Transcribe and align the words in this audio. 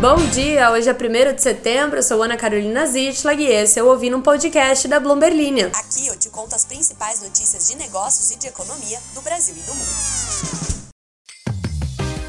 Bom 0.00 0.14
dia, 0.28 0.70
hoje 0.70 0.88
é 0.88 0.92
1 0.92 1.34
de 1.34 1.42
setembro, 1.42 1.98
eu 1.98 2.02
sou 2.04 2.22
Ana 2.22 2.36
Carolina 2.36 2.86
Zitlag 2.86 3.42
e 3.42 3.48
esse 3.48 3.80
é 3.80 3.82
o 3.82 3.88
Ouvindo 3.88 4.16
um 4.16 4.22
Podcast 4.22 4.86
da 4.86 5.00
Bloomberg 5.00 5.36
Aqui 5.74 6.06
eu 6.06 6.16
te 6.16 6.28
conto 6.28 6.54
as 6.54 6.64
principais 6.64 7.20
notícias 7.20 7.66
de 7.66 7.76
negócios 7.76 8.30
e 8.30 8.38
de 8.38 8.46
economia 8.46 8.96
do 9.12 9.20
Brasil 9.22 9.56
e 9.56 9.60
do 9.60 9.74
mundo. 9.74 10.88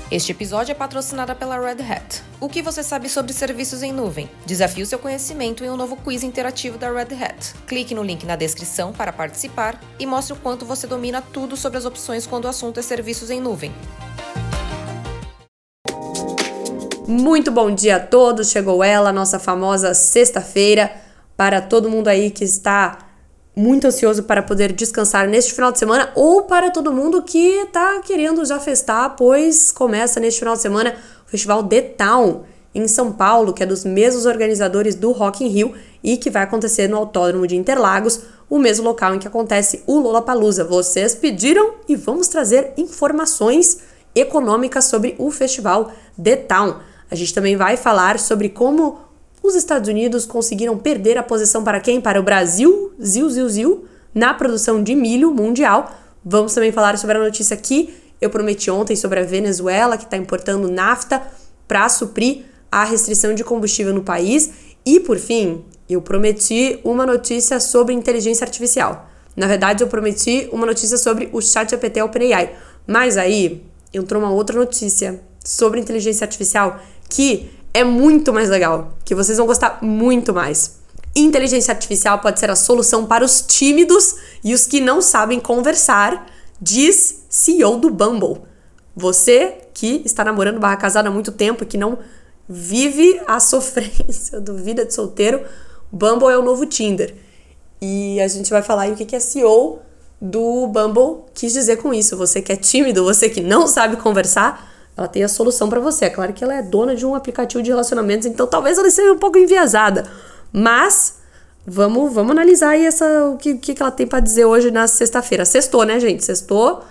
Este 0.10 0.32
episódio 0.32 0.72
é 0.72 0.76
patrocinado 0.76 1.36
pela 1.36 1.60
Red 1.60 1.84
Hat. 1.84 2.24
O 2.40 2.50
que 2.50 2.64
você 2.64 2.82
sabe 2.82 3.08
sobre 3.08 3.34
serviços 3.34 3.84
em 3.84 3.94
nuvem? 3.94 4.28
Desafie 4.48 4.82
o 4.82 4.88
seu 4.88 4.98
conhecimento 4.98 5.64
em 5.64 5.70
um 5.70 5.78
novo 5.78 5.96
quiz 5.96 6.24
interativo 6.24 6.76
da 6.76 6.92
Red 6.92 7.24
Hat. 7.24 7.54
Clique 7.68 7.94
no 7.94 8.02
link 8.02 8.26
na 8.26 8.36
descrição 8.36 8.92
para 8.92 9.14
participar 9.14 9.80
e 10.00 10.08
mostre 10.08 10.34
o 10.34 10.38
quanto 10.38 10.66
você 10.66 10.88
domina 10.88 11.22
tudo 11.22 11.56
sobre 11.56 11.78
as 11.78 11.86
opções 11.86 12.26
quando 12.26 12.46
o 12.46 12.50
assunto 12.50 12.80
é 12.80 12.82
serviços 12.82 13.30
em 13.30 13.40
nuvem. 13.40 13.72
Muito 17.10 17.50
bom 17.50 17.72
dia 17.72 17.96
a 17.96 18.00
todos. 18.00 18.52
Chegou 18.52 18.84
ela, 18.84 19.12
nossa 19.12 19.40
famosa 19.40 19.96
sexta-feira, 19.96 20.92
para 21.36 21.60
todo 21.60 21.90
mundo 21.90 22.08
aí 22.08 22.30
que 22.30 22.44
está 22.44 23.00
muito 23.56 23.88
ansioso 23.88 24.22
para 24.22 24.44
poder 24.44 24.72
descansar 24.74 25.28
neste 25.28 25.56
final 25.56 25.72
de 25.72 25.80
semana 25.80 26.12
ou 26.14 26.44
para 26.44 26.70
todo 26.70 26.94
mundo 26.94 27.24
que 27.24 27.64
está 27.64 28.00
querendo 28.02 28.46
já 28.46 28.60
festar, 28.60 29.16
pois 29.16 29.72
começa 29.72 30.20
neste 30.20 30.42
final 30.42 30.54
de 30.54 30.62
semana 30.62 30.96
o 31.26 31.32
Festival 31.32 31.64
The 31.64 31.82
Town 31.82 32.44
em 32.76 32.88
São 32.88 33.12
Paulo, 33.12 33.54
que 33.54 33.64
é 33.64 33.66
dos 33.66 33.84
mesmos 33.84 34.28
organizadores 34.28 34.94
do 34.94 35.12
Rock 35.12 35.44
in 35.44 35.48
Rio 35.48 35.74
e 36.04 36.16
que 36.16 36.30
vai 36.30 36.44
acontecer 36.44 36.88
no 36.88 36.98
Autódromo 36.98 37.48
de 37.48 37.56
Interlagos, 37.56 38.22
o 38.48 38.60
mesmo 38.60 38.86
local 38.86 39.16
em 39.16 39.20
que 39.20 39.28
acontece 39.28 39.82
o 39.88 39.98
Lollapalooza. 39.98 40.64
Vocês 40.64 41.16
pediram 41.16 41.74
e 41.88 41.96
vamos 41.96 42.28
trazer 42.28 42.72
informações 42.78 43.80
econômicas 44.14 44.86
sobre 44.86 45.16
o 45.18 45.32
festival 45.32 45.92
The 46.22 46.36
Town. 46.36 46.89
A 47.10 47.16
gente 47.16 47.34
também 47.34 47.56
vai 47.56 47.76
falar 47.76 48.20
sobre 48.20 48.50
como 48.50 49.00
os 49.42 49.56
Estados 49.56 49.90
Unidos 49.90 50.26
conseguiram 50.26 50.78
perder 50.78 51.18
a 51.18 51.24
posição 51.24 51.64
para 51.64 51.80
quem? 51.80 52.00
Para 52.00 52.20
o 52.20 52.24
Brasil, 52.24 52.94
ziu, 53.02 53.30
ziu, 53.30 53.50
ziu, 53.50 53.86
na 54.14 54.34
produção 54.34 54.84
de 54.84 54.96
milho 54.96 55.34
mundial. 55.34 55.92
Vamos 56.24 56.54
também 56.54 56.72
falar 56.72 56.98
sobre 56.98 57.18
a 57.18 57.22
notícia 57.22 57.56
que 57.56 57.94
eu 58.22 58.30
prometi 58.30 58.70
ontem 58.70 58.96
sobre 58.96 59.20
a 59.20 59.24
Venezuela, 59.24 59.98
que 59.98 60.04
está 60.04 60.18
importando 60.18 60.70
nafta 60.70 61.22
para 61.68 61.88
suprir 61.88 62.44
a 62.72 62.84
restrição 62.84 63.34
de 63.34 63.44
combustível 63.44 63.94
no 63.94 64.04
país. 64.04 64.52
E, 64.86 65.00
por 65.00 65.18
fim, 65.18 65.64
eu 65.90 66.02
prometi 66.02 66.80
uma 66.84 67.06
notícia 67.06 67.60
sobre 67.60 67.94
inteligência 67.94 68.46
artificial. 68.46 69.10
Na 69.36 69.48
verdade, 69.48 69.84
eu 69.84 69.88
prometi 69.88 70.50
uma 70.52 70.66
notícia 70.66 70.98
sobre 70.98 71.30
o 71.32 71.42
ChatGPT 71.42 72.02
OpenAI. 72.02 72.56
Mas 72.86 73.18
aí 73.18 73.64
entrou 73.94 74.22
uma 74.22 74.32
outra 74.32 74.58
notícia 74.58 75.22
sobre 75.44 75.80
inteligência 75.80 76.26
artificial 76.26 76.80
que 77.10 77.50
é 77.74 77.84
muito 77.84 78.32
mais 78.32 78.50
legal, 78.50 78.98
que 79.04 79.16
vocês 79.16 79.38
vão 79.38 79.48
gostar 79.48 79.80
muito 79.82 80.34
mais. 80.34 80.80
Inteligência 81.16 81.74
artificial 81.74 82.20
pode 82.20 82.40
ser 82.40 82.50
a 82.50 82.56
solução 82.56 83.06
para 83.06 83.26
os 83.26 83.42
tímidos 83.42 84.16
e 84.44 84.54
os 84.54 84.66
que 84.66 84.80
não 84.80 85.02
sabem 85.02 85.40
conversar, 85.40 86.28
diz 86.62 87.26
CEO 87.30 87.78
do 87.78 87.90
Bumble. 87.90 88.42
Você 88.96 89.58
que 89.74 90.02
está 90.06 90.24
namorando 90.24 90.60
barra 90.60 90.78
casada 90.78 91.10
há 91.10 91.12
muito 91.12 91.32
tempo 91.32 91.64
e 91.64 91.68
que 91.68 91.78
não 91.78 91.98
vive 92.48 93.20
a 93.28 93.40
sofrência 93.42 94.40
do 94.40 94.56
vida 94.56 94.86
de 94.86 94.94
solteiro, 94.94 95.42
Bumble 95.92 96.30
é 96.30 96.38
o 96.38 96.44
novo 96.44 96.66
Tinder. 96.66 97.16
E 97.82 98.20
a 98.20 98.28
gente 98.28 98.50
vai 98.50 98.62
falar 98.62 98.84
aí 98.84 98.92
o 98.92 98.96
que 98.96 99.16
a 99.16 99.20
CEO 99.20 99.80
do 100.22 100.68
Bumble 100.68 101.24
quis 101.34 101.54
dizer 101.54 101.78
com 101.78 101.94
isso. 101.94 102.18
Você 102.18 102.42
que 102.42 102.52
é 102.52 102.56
tímido, 102.56 103.04
você 103.04 103.30
que 103.30 103.42
não 103.42 103.68
sabe 103.68 103.98
conversar, 103.98 104.69
ela 105.00 105.08
tem 105.08 105.24
a 105.24 105.28
solução 105.28 105.70
para 105.70 105.80
você. 105.80 106.06
É 106.06 106.10
claro 106.10 106.34
que 106.34 106.44
ela 106.44 106.56
é 106.56 106.62
dona 106.62 106.96
de 106.96 107.06
um 107.06 107.16
aplicativo 107.16 107.64
de 107.64 107.70
relacionamentos, 107.70 108.28
então 108.28 108.46
talvez 108.46 108.78
ela 108.78 108.90
seja 108.90 109.14
um 109.14 109.18
pouco 109.18 109.38
enviesada. 109.38 110.06
Mas 110.52 111.20
vamos, 111.66 112.14
vamos 112.14 112.32
analisar 112.32 112.72
aí 112.72 112.86
essa, 112.86 113.26
o 113.30 113.38
que, 113.38 113.56
que 113.56 113.82
ela 113.82 113.92
tem 113.92 114.06
para 114.06 114.20
dizer 114.20 114.46
hoje 114.46 114.72
na 114.72 114.88
sexta-feira. 114.88 115.46
Sextou, 115.46 115.84
né, 115.84 116.00
gente? 116.00 116.24
Sextou. 116.24 116.84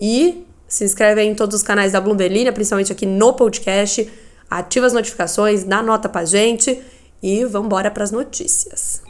E 0.00 0.46
se 0.68 0.84
inscreve 0.84 1.20
aí 1.20 1.28
em 1.28 1.34
todos 1.34 1.56
os 1.56 1.62
canais 1.62 1.92
da 1.92 2.00
Bloomberg, 2.00 2.50
principalmente 2.52 2.92
aqui 2.92 3.06
no 3.06 3.32
podcast. 3.32 4.10
Ativa 4.50 4.86
as 4.86 4.92
notificações, 4.92 5.64
dá 5.64 5.82
nota 5.82 6.08
pra 6.08 6.24
gente 6.24 6.82
e 7.22 7.44
vamos 7.44 7.66
embora 7.66 7.90
para 7.90 8.04
as 8.04 8.10
notícias. 8.10 9.01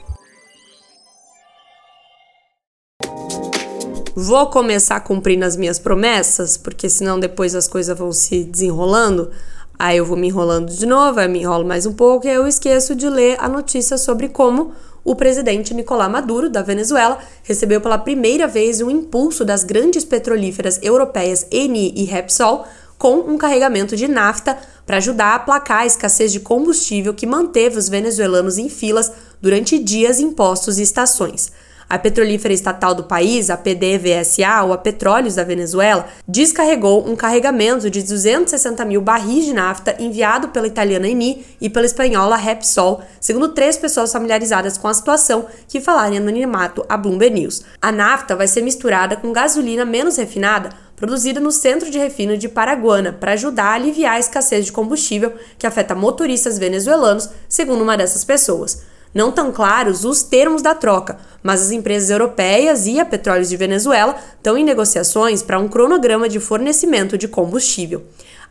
Vou 4.14 4.46
começar 4.48 5.00
cumprindo 5.00 5.44
as 5.44 5.56
minhas 5.56 5.78
promessas, 5.78 6.56
porque 6.56 6.88
senão 6.88 7.18
depois 7.18 7.54
as 7.54 7.66
coisas 7.66 7.96
vão 7.96 8.12
se 8.12 8.44
desenrolando. 8.44 9.30
Aí 9.78 9.96
eu 9.96 10.04
vou 10.04 10.16
me 10.16 10.28
enrolando 10.28 10.72
de 10.72 10.86
novo, 10.86 11.18
aí 11.18 11.28
me 11.28 11.40
enrolo 11.40 11.66
mais 11.66 11.86
um 11.86 11.92
pouco 11.92 12.26
e 12.26 12.30
aí 12.30 12.36
eu 12.36 12.46
esqueço 12.46 12.94
de 12.94 13.08
ler 13.08 13.36
a 13.40 13.48
notícia 13.48 13.98
sobre 13.98 14.28
como 14.28 14.72
o 15.04 15.16
presidente 15.16 15.74
Nicolás 15.74 16.10
Maduro, 16.10 16.48
da 16.48 16.62
Venezuela, 16.62 17.18
recebeu 17.42 17.80
pela 17.80 17.98
primeira 17.98 18.46
vez 18.46 18.80
um 18.80 18.90
impulso 18.90 19.44
das 19.44 19.64
grandes 19.64 20.04
petrolíferas 20.04 20.78
europeias 20.82 21.46
Eni 21.50 21.92
e 21.96 22.04
Repsol 22.04 22.64
com 22.96 23.16
um 23.16 23.36
carregamento 23.36 23.96
de 23.96 24.06
nafta 24.06 24.56
para 24.86 24.98
ajudar 24.98 25.32
a 25.32 25.34
aplacar 25.34 25.80
a 25.80 25.86
escassez 25.86 26.30
de 26.30 26.38
combustível 26.38 27.12
que 27.12 27.26
manteve 27.26 27.76
os 27.76 27.88
venezuelanos 27.88 28.58
em 28.58 28.68
filas 28.68 29.10
durante 29.40 29.76
dias 29.76 30.20
em 30.20 30.30
postos 30.30 30.78
e 30.78 30.82
estações. 30.82 31.50
A 31.88 31.98
petrolífera 31.98 32.54
estatal 32.54 32.94
do 32.94 33.04
país, 33.04 33.50
a 33.50 33.56
PDVSA, 33.56 34.62
ou 34.64 34.72
a 34.72 34.78
Petróleos 34.78 35.34
da 35.34 35.44
Venezuela, 35.44 36.06
descarregou 36.26 37.08
um 37.08 37.14
carregamento 37.14 37.90
de 37.90 38.02
260 38.02 38.84
mil 38.84 39.00
barris 39.00 39.44
de 39.44 39.52
nafta 39.52 39.96
enviado 39.98 40.48
pela 40.48 40.66
italiana 40.66 41.08
Eni 41.08 41.44
e 41.60 41.68
pela 41.68 41.86
espanhola 41.86 42.36
Repsol, 42.36 43.02
segundo 43.20 43.48
três 43.48 43.76
pessoas 43.76 44.12
familiarizadas 44.12 44.78
com 44.78 44.88
a 44.88 44.94
situação 44.94 45.46
que 45.68 45.80
falaram 45.80 46.14
em 46.14 46.18
anonimato 46.18 46.84
a 46.88 46.96
Bloomberg 46.96 47.34
News. 47.34 47.62
A 47.80 47.92
nafta 47.92 48.34
vai 48.36 48.48
ser 48.48 48.62
misturada 48.62 49.16
com 49.16 49.32
gasolina 49.32 49.84
menos 49.84 50.16
refinada 50.16 50.70
produzida 51.02 51.40
no 51.40 51.50
centro 51.50 51.90
de 51.90 51.98
refino 51.98 52.38
de 52.38 52.48
Paraguana, 52.48 53.12
para 53.12 53.32
ajudar 53.32 53.64
a 53.64 53.74
aliviar 53.74 54.14
a 54.14 54.20
escassez 54.20 54.66
de 54.66 54.70
combustível 54.70 55.32
que 55.58 55.66
afeta 55.66 55.96
motoristas 55.96 56.58
venezuelanos, 56.58 57.28
segundo 57.48 57.82
uma 57.82 57.96
dessas 57.96 58.22
pessoas. 58.22 58.84
Não 59.14 59.30
tão 59.30 59.52
claros 59.52 60.04
os 60.04 60.22
termos 60.22 60.62
da 60.62 60.74
troca, 60.74 61.18
mas 61.42 61.60
as 61.60 61.70
empresas 61.70 62.08
europeias 62.08 62.86
e 62.86 62.98
a 62.98 63.04
Petróleos 63.04 63.48
de 63.48 63.56
Venezuela 63.56 64.16
estão 64.36 64.56
em 64.56 64.64
negociações 64.64 65.42
para 65.42 65.58
um 65.58 65.68
cronograma 65.68 66.28
de 66.28 66.40
fornecimento 66.40 67.18
de 67.18 67.28
combustível. 67.28 68.02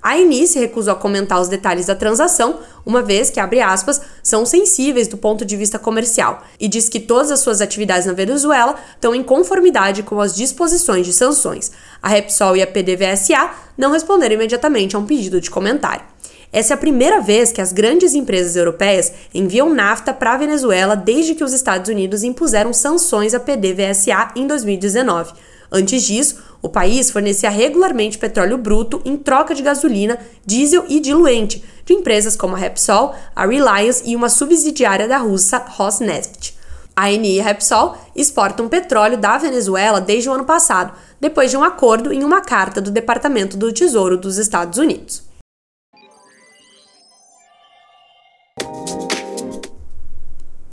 A 0.03 0.17
Eni 0.17 0.45
recusou 0.55 0.93
a 0.93 0.95
comentar 0.95 1.39
os 1.39 1.47
detalhes 1.47 1.85
da 1.85 1.95
transação, 1.95 2.59
uma 2.83 3.03
vez 3.03 3.29
que, 3.29 3.39
abre 3.39 3.61
aspas, 3.61 4.01
são 4.23 4.47
sensíveis 4.47 5.07
do 5.07 5.15
ponto 5.15 5.45
de 5.45 5.55
vista 5.55 5.77
comercial, 5.77 6.43
e 6.59 6.67
diz 6.67 6.89
que 6.89 6.99
todas 6.99 7.29
as 7.29 7.39
suas 7.39 7.61
atividades 7.61 8.07
na 8.07 8.13
Venezuela 8.13 8.75
estão 8.95 9.13
em 9.13 9.21
conformidade 9.21 10.01
com 10.01 10.19
as 10.19 10.35
disposições 10.35 11.05
de 11.05 11.13
sanções. 11.13 11.71
A 12.01 12.09
Repsol 12.09 12.57
e 12.57 12.63
a 12.63 12.67
PDVSA 12.67 13.51
não 13.77 13.91
responderam 13.91 14.33
imediatamente 14.33 14.95
a 14.95 14.99
um 14.99 15.05
pedido 15.05 15.39
de 15.39 15.51
comentário. 15.51 16.10
Essa 16.53 16.73
é 16.73 16.75
a 16.75 16.77
primeira 16.77 17.21
vez 17.21 17.51
que 17.51 17.61
as 17.61 17.71
grandes 17.71 18.13
empresas 18.13 18.57
europeias 18.57 19.13
enviam 19.33 19.73
nafta 19.73 20.13
para 20.13 20.33
a 20.33 20.37
Venezuela 20.37 20.97
desde 20.97 21.33
que 21.33 21.43
os 21.43 21.53
Estados 21.53 21.89
Unidos 21.89 22.23
impuseram 22.23 22.73
sanções 22.73 23.33
à 23.33 23.39
PDVSA 23.39 24.33
em 24.35 24.45
2019. 24.45 25.31
Antes 25.71 26.03
disso, 26.03 26.43
o 26.61 26.67
país 26.67 27.09
fornecia 27.09 27.49
regularmente 27.49 28.17
petróleo 28.17 28.57
bruto 28.57 29.01
em 29.05 29.15
troca 29.15 29.55
de 29.55 29.63
gasolina, 29.63 30.19
diesel 30.45 30.83
e 30.89 30.99
diluente 30.99 31.63
de 31.85 31.93
empresas 31.93 32.35
como 32.35 32.55
a 32.55 32.59
Repsol, 32.59 33.15
a 33.33 33.45
Reliance 33.45 34.03
e 34.05 34.13
uma 34.13 34.27
subsidiária 34.27 35.07
da 35.07 35.17
russa 35.17 35.57
Rosneft. 35.57 36.59
A 36.93 37.09
Eni 37.09 37.37
e 37.37 37.39
a 37.39 37.45
Repsol 37.45 37.95
exportam 38.13 38.67
petróleo 38.67 39.17
da 39.17 39.37
Venezuela 39.37 40.01
desde 40.01 40.29
o 40.29 40.33
ano 40.33 40.43
passado, 40.43 40.91
depois 41.21 41.49
de 41.49 41.55
um 41.55 41.63
acordo 41.63 42.11
em 42.11 42.25
uma 42.25 42.41
carta 42.41 42.81
do 42.81 42.91
Departamento 42.91 43.55
do 43.55 43.71
Tesouro 43.71 44.17
dos 44.17 44.37
Estados 44.37 44.77
Unidos. 44.77 45.30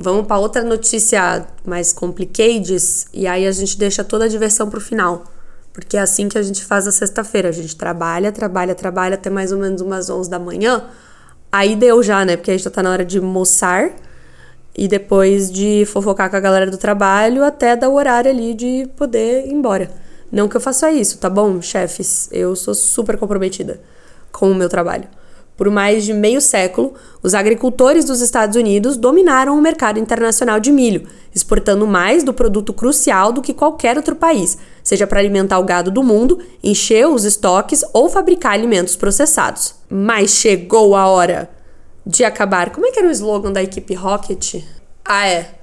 Vamos 0.00 0.26
para 0.26 0.38
outra 0.38 0.62
notícia 0.62 1.44
mais 1.66 1.92
complicated 1.92 2.76
e 3.12 3.26
aí 3.26 3.46
a 3.46 3.52
gente 3.52 3.76
deixa 3.76 4.04
toda 4.04 4.26
a 4.26 4.28
diversão 4.28 4.70
para 4.70 4.78
o 4.78 4.80
final. 4.80 5.24
Porque 5.72 5.96
é 5.96 6.00
assim 6.00 6.28
que 6.28 6.38
a 6.38 6.42
gente 6.42 6.64
faz 6.64 6.86
a 6.86 6.92
sexta-feira. 6.92 7.48
A 7.48 7.52
gente 7.52 7.76
trabalha, 7.76 8.30
trabalha, 8.30 8.74
trabalha 8.74 9.14
até 9.14 9.28
mais 9.28 9.52
ou 9.52 9.58
menos 9.58 9.80
umas 9.80 10.08
11 10.08 10.30
da 10.30 10.38
manhã. 10.38 10.84
Aí 11.50 11.74
deu 11.74 12.02
já, 12.02 12.24
né? 12.24 12.36
Porque 12.36 12.50
aí 12.50 12.58
já 12.58 12.70
tá 12.70 12.82
na 12.82 12.90
hora 12.90 13.04
de 13.04 13.20
moçar 13.20 13.92
e 14.76 14.86
depois 14.86 15.50
de 15.50 15.84
fofocar 15.86 16.30
com 16.30 16.36
a 16.36 16.40
galera 16.40 16.70
do 16.70 16.76
trabalho 16.76 17.42
até 17.42 17.74
dar 17.74 17.88
o 17.88 17.94
horário 17.94 18.30
ali 18.30 18.54
de 18.54 18.88
poder 18.96 19.46
ir 19.46 19.52
embora. 19.52 19.90
Não 20.30 20.48
que 20.48 20.56
eu 20.56 20.60
faça 20.60 20.92
isso, 20.92 21.18
tá 21.18 21.28
bom, 21.28 21.60
chefes? 21.60 22.28
Eu 22.30 22.54
sou 22.54 22.74
super 22.74 23.16
comprometida 23.16 23.80
com 24.30 24.50
o 24.50 24.54
meu 24.54 24.68
trabalho. 24.68 25.08
Por 25.58 25.68
mais 25.68 26.04
de 26.04 26.14
meio 26.14 26.40
século, 26.40 26.94
os 27.22 27.34
agricultores 27.34 28.06
dos 28.06 28.22
Estados 28.22 28.56
Unidos 28.56 28.96
dominaram 28.96 29.58
o 29.58 29.60
mercado 29.60 29.98
internacional 29.98 30.58
de 30.58 30.72
milho, 30.72 31.06
exportando 31.34 31.86
mais 31.86 32.24
do 32.24 32.32
produto 32.32 32.72
crucial 32.72 33.30
do 33.32 33.42
que 33.42 33.52
qualquer 33.52 33.98
outro 33.98 34.16
país, 34.16 34.56
seja 34.82 35.06
para 35.06 35.20
alimentar 35.20 35.58
o 35.58 35.64
gado 35.64 35.90
do 35.90 36.02
mundo, 36.02 36.38
encher 36.64 37.06
os 37.06 37.26
estoques 37.26 37.84
ou 37.92 38.08
fabricar 38.08 38.52
alimentos 38.52 38.96
processados. 38.96 39.74
Mas 39.90 40.30
chegou 40.30 40.96
a 40.96 41.06
hora! 41.06 41.58
de 42.08 42.24
acabar. 42.24 42.70
Como 42.70 42.86
é 42.86 42.90
que 42.90 42.98
era 42.98 43.06
o 43.06 43.12
slogan 43.12 43.52
da 43.52 43.62
equipe 43.62 43.94
Rocket? 43.94 44.64
Ah, 45.04 45.28
é. 45.28 45.54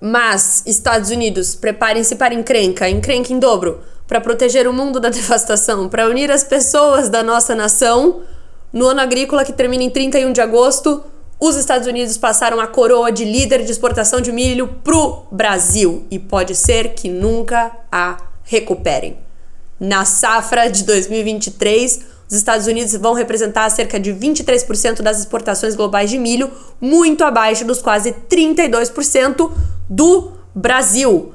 Mas, 0.00 0.62
Estados 0.64 1.10
Unidos, 1.10 1.56
preparem-se 1.56 2.14
para 2.14 2.32
encrenca, 2.32 2.88
encrenca 2.88 3.32
em 3.32 3.38
dobro, 3.38 3.80
para 4.06 4.20
proteger 4.20 4.68
o 4.68 4.72
mundo 4.72 5.00
da 5.00 5.08
devastação, 5.10 5.88
para 5.88 6.08
unir 6.08 6.30
as 6.30 6.44
pessoas 6.44 7.08
da 7.08 7.22
nossa 7.22 7.54
nação. 7.54 8.22
No 8.72 8.86
ano 8.86 9.00
agrícola 9.00 9.44
que 9.44 9.52
termina 9.52 9.84
em 9.84 9.90
31 9.90 10.32
de 10.32 10.40
agosto, 10.40 11.04
os 11.38 11.56
Estados 11.56 11.86
Unidos 11.86 12.16
passaram 12.16 12.58
a 12.58 12.66
coroa 12.66 13.12
de 13.12 13.24
líder 13.24 13.64
de 13.64 13.70
exportação 13.70 14.20
de 14.20 14.32
milho 14.32 14.68
pro 14.82 15.24
Brasil 15.30 16.06
e 16.10 16.18
pode 16.18 16.54
ser 16.54 16.94
que 16.94 17.08
nunca 17.08 17.70
a 17.90 18.16
recuperem. 18.44 19.18
Na 19.78 20.04
safra 20.04 20.70
de 20.70 20.84
2023, 20.84 22.00
os 22.30 22.36
Estados 22.36 22.66
Unidos 22.66 22.94
vão 22.94 23.12
representar 23.12 23.68
cerca 23.68 24.00
de 24.00 24.10
23% 24.10 25.02
das 25.02 25.18
exportações 25.18 25.74
globais 25.74 26.08
de 26.08 26.16
milho, 26.16 26.50
muito 26.80 27.24
abaixo 27.24 27.64
dos 27.66 27.82
quase 27.82 28.12
32% 28.30 29.50
do 29.90 30.32
Brasil. 30.54 31.34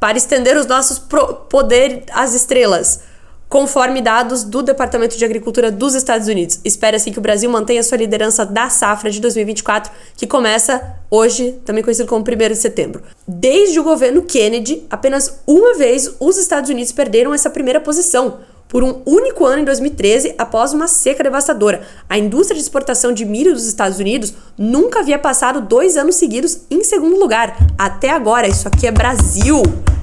Para 0.00 0.18
estender 0.18 0.56
os 0.56 0.66
nossos 0.66 0.98
poderes 0.98 2.04
às 2.12 2.34
estrelas 2.34 3.02
conforme 3.48 4.02
dados 4.02 4.44
do 4.44 4.62
Departamento 4.62 5.16
de 5.16 5.24
Agricultura 5.24 5.70
dos 5.70 5.94
Estados 5.94 6.28
Unidos. 6.28 6.60
Espera-se 6.64 7.10
que 7.10 7.18
o 7.18 7.22
Brasil 7.22 7.48
mantenha 7.50 7.82
sua 7.82 7.98
liderança 7.98 8.44
da 8.44 8.68
safra 8.68 9.10
de 9.10 9.20
2024, 9.20 9.92
que 10.16 10.26
começa 10.26 10.96
hoje, 11.10 11.52
também 11.64 11.84
conhecido 11.84 12.08
como 12.08 12.24
1 12.24 12.48
de 12.48 12.56
setembro. 12.56 13.02
Desde 13.26 13.78
o 13.78 13.84
governo 13.84 14.22
Kennedy, 14.22 14.84
apenas 14.90 15.40
uma 15.46 15.76
vez 15.76 16.14
os 16.18 16.36
Estados 16.36 16.70
Unidos 16.70 16.92
perderam 16.92 17.32
essa 17.32 17.50
primeira 17.50 17.80
posição. 17.80 18.38
Por 18.68 18.82
um 18.82 19.00
único 19.06 19.44
ano 19.44 19.62
em 19.62 19.64
2013, 19.64 20.34
após 20.36 20.72
uma 20.72 20.88
seca 20.88 21.22
devastadora, 21.22 21.82
a 22.08 22.18
indústria 22.18 22.56
de 22.56 22.62
exportação 22.62 23.12
de 23.12 23.24
milho 23.24 23.54
dos 23.54 23.64
Estados 23.64 24.00
Unidos 24.00 24.34
nunca 24.58 25.00
havia 25.00 25.20
passado 25.20 25.60
dois 25.60 25.96
anos 25.96 26.16
seguidos 26.16 26.62
em 26.68 26.82
segundo 26.82 27.16
lugar. 27.16 27.56
Até 27.78 28.10
agora, 28.10 28.48
isso 28.48 28.66
aqui 28.66 28.88
é 28.88 28.90
Brasil! 28.90 29.62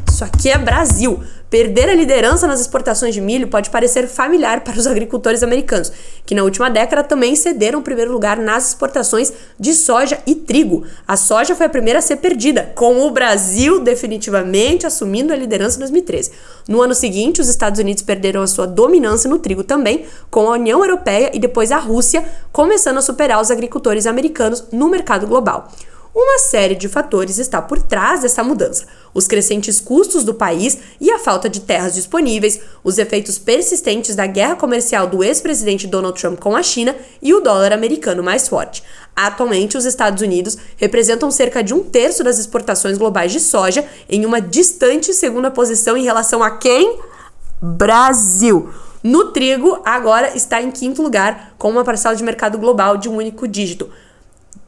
Isso 0.09 0.23
aqui 0.23 0.49
é 0.49 0.57
Brasil! 0.57 1.19
Perder 1.53 1.87
a 1.87 1.93
liderança 1.93 2.47
nas 2.47 2.59
exportações 2.59 3.13
de 3.13 3.21
milho 3.21 3.47
pode 3.47 3.69
parecer 3.69 4.07
familiar 4.07 4.61
para 4.61 4.75
os 4.75 4.87
agricultores 4.87 5.43
americanos, 5.43 5.91
que 6.25 6.33
na 6.33 6.41
última 6.41 6.67
década 6.67 7.03
também 7.03 7.35
cederam 7.35 7.79
o 7.79 7.83
primeiro 7.83 8.11
lugar 8.11 8.37
nas 8.37 8.69
exportações 8.69 9.31
de 9.59 9.71
soja 9.75 10.17
e 10.25 10.33
trigo. 10.33 10.83
A 11.07 11.15
soja 11.15 11.53
foi 11.53 11.67
a 11.67 11.69
primeira 11.69 11.99
a 11.99 12.01
ser 12.01 12.15
perdida, 12.15 12.71
com 12.73 13.05
o 13.05 13.11
Brasil 13.11 13.79
definitivamente 13.79 14.87
assumindo 14.87 15.31
a 15.31 15.35
liderança 15.35 15.75
em 15.75 15.81
2013. 15.81 16.31
No 16.67 16.81
ano 16.81 16.95
seguinte, 16.95 17.39
os 17.39 17.47
Estados 17.47 17.79
Unidos 17.79 18.01
perderam 18.01 18.41
a 18.41 18.47
sua 18.47 18.65
dominância 18.65 19.29
no 19.29 19.37
trigo 19.37 19.63
também, 19.63 20.05
com 20.31 20.49
a 20.49 20.53
União 20.53 20.79
Europeia 20.79 21.29
e 21.35 21.39
depois 21.39 21.71
a 21.71 21.77
Rússia 21.77 22.25
começando 22.51 22.97
a 22.97 23.01
superar 23.03 23.39
os 23.39 23.51
agricultores 23.51 24.07
americanos 24.07 24.63
no 24.71 24.89
mercado 24.89 25.27
global. 25.27 25.69
Uma 26.15 26.37
série 26.37 26.75
de 26.75 26.87
fatores 26.87 27.39
está 27.39 27.59
por 27.59 27.81
trás 27.81 28.21
dessa 28.21 28.43
mudança: 28.43 28.85
os 29.15 29.27
crescentes 29.27 29.79
custos 29.79 30.23
do 30.23 30.33
país 30.33 30.77
e 31.01 31.09
a 31.09 31.17
falta 31.17 31.49
de 31.49 31.61
terras 31.61 31.95
disponíveis, 31.95 32.59
os 32.83 32.99
efeitos 32.99 33.39
persistentes 33.39 34.15
da 34.15 34.27
guerra 34.27 34.55
comercial 34.55 35.07
do 35.07 35.23
ex-presidente 35.23 35.87
Donald 35.87 36.19
Trump 36.19 36.39
com 36.39 36.55
a 36.55 36.61
China 36.61 36.95
e 37.19 37.33
o 37.33 37.39
dólar 37.39 37.73
americano 37.73 38.21
mais 38.21 38.47
forte. 38.47 38.83
Atualmente, 39.15 39.75
os 39.75 39.85
Estados 39.85 40.21
Unidos 40.21 40.55
representam 40.77 41.31
cerca 41.31 41.63
de 41.63 41.73
um 41.73 41.83
terço 41.83 42.23
das 42.23 42.37
exportações 42.37 42.97
globais 42.99 43.31
de 43.31 43.39
soja, 43.39 43.83
em 44.07 44.23
uma 44.23 44.39
distante 44.39 45.13
segunda 45.15 45.49
posição 45.49 45.97
em 45.97 46.03
relação 46.03 46.43
a 46.43 46.51
quem? 46.51 46.99
Brasil. 47.59 48.71
No 49.01 49.31
trigo, 49.31 49.81
agora 49.83 50.37
está 50.37 50.61
em 50.61 50.69
quinto 50.69 51.01
lugar, 51.01 51.55
com 51.57 51.69
uma 51.69 51.83
parcela 51.83 52.15
de 52.15 52.23
mercado 52.23 52.57
global 52.59 52.97
de 52.97 53.09
um 53.09 53.17
único 53.17 53.47
dígito 53.47 53.89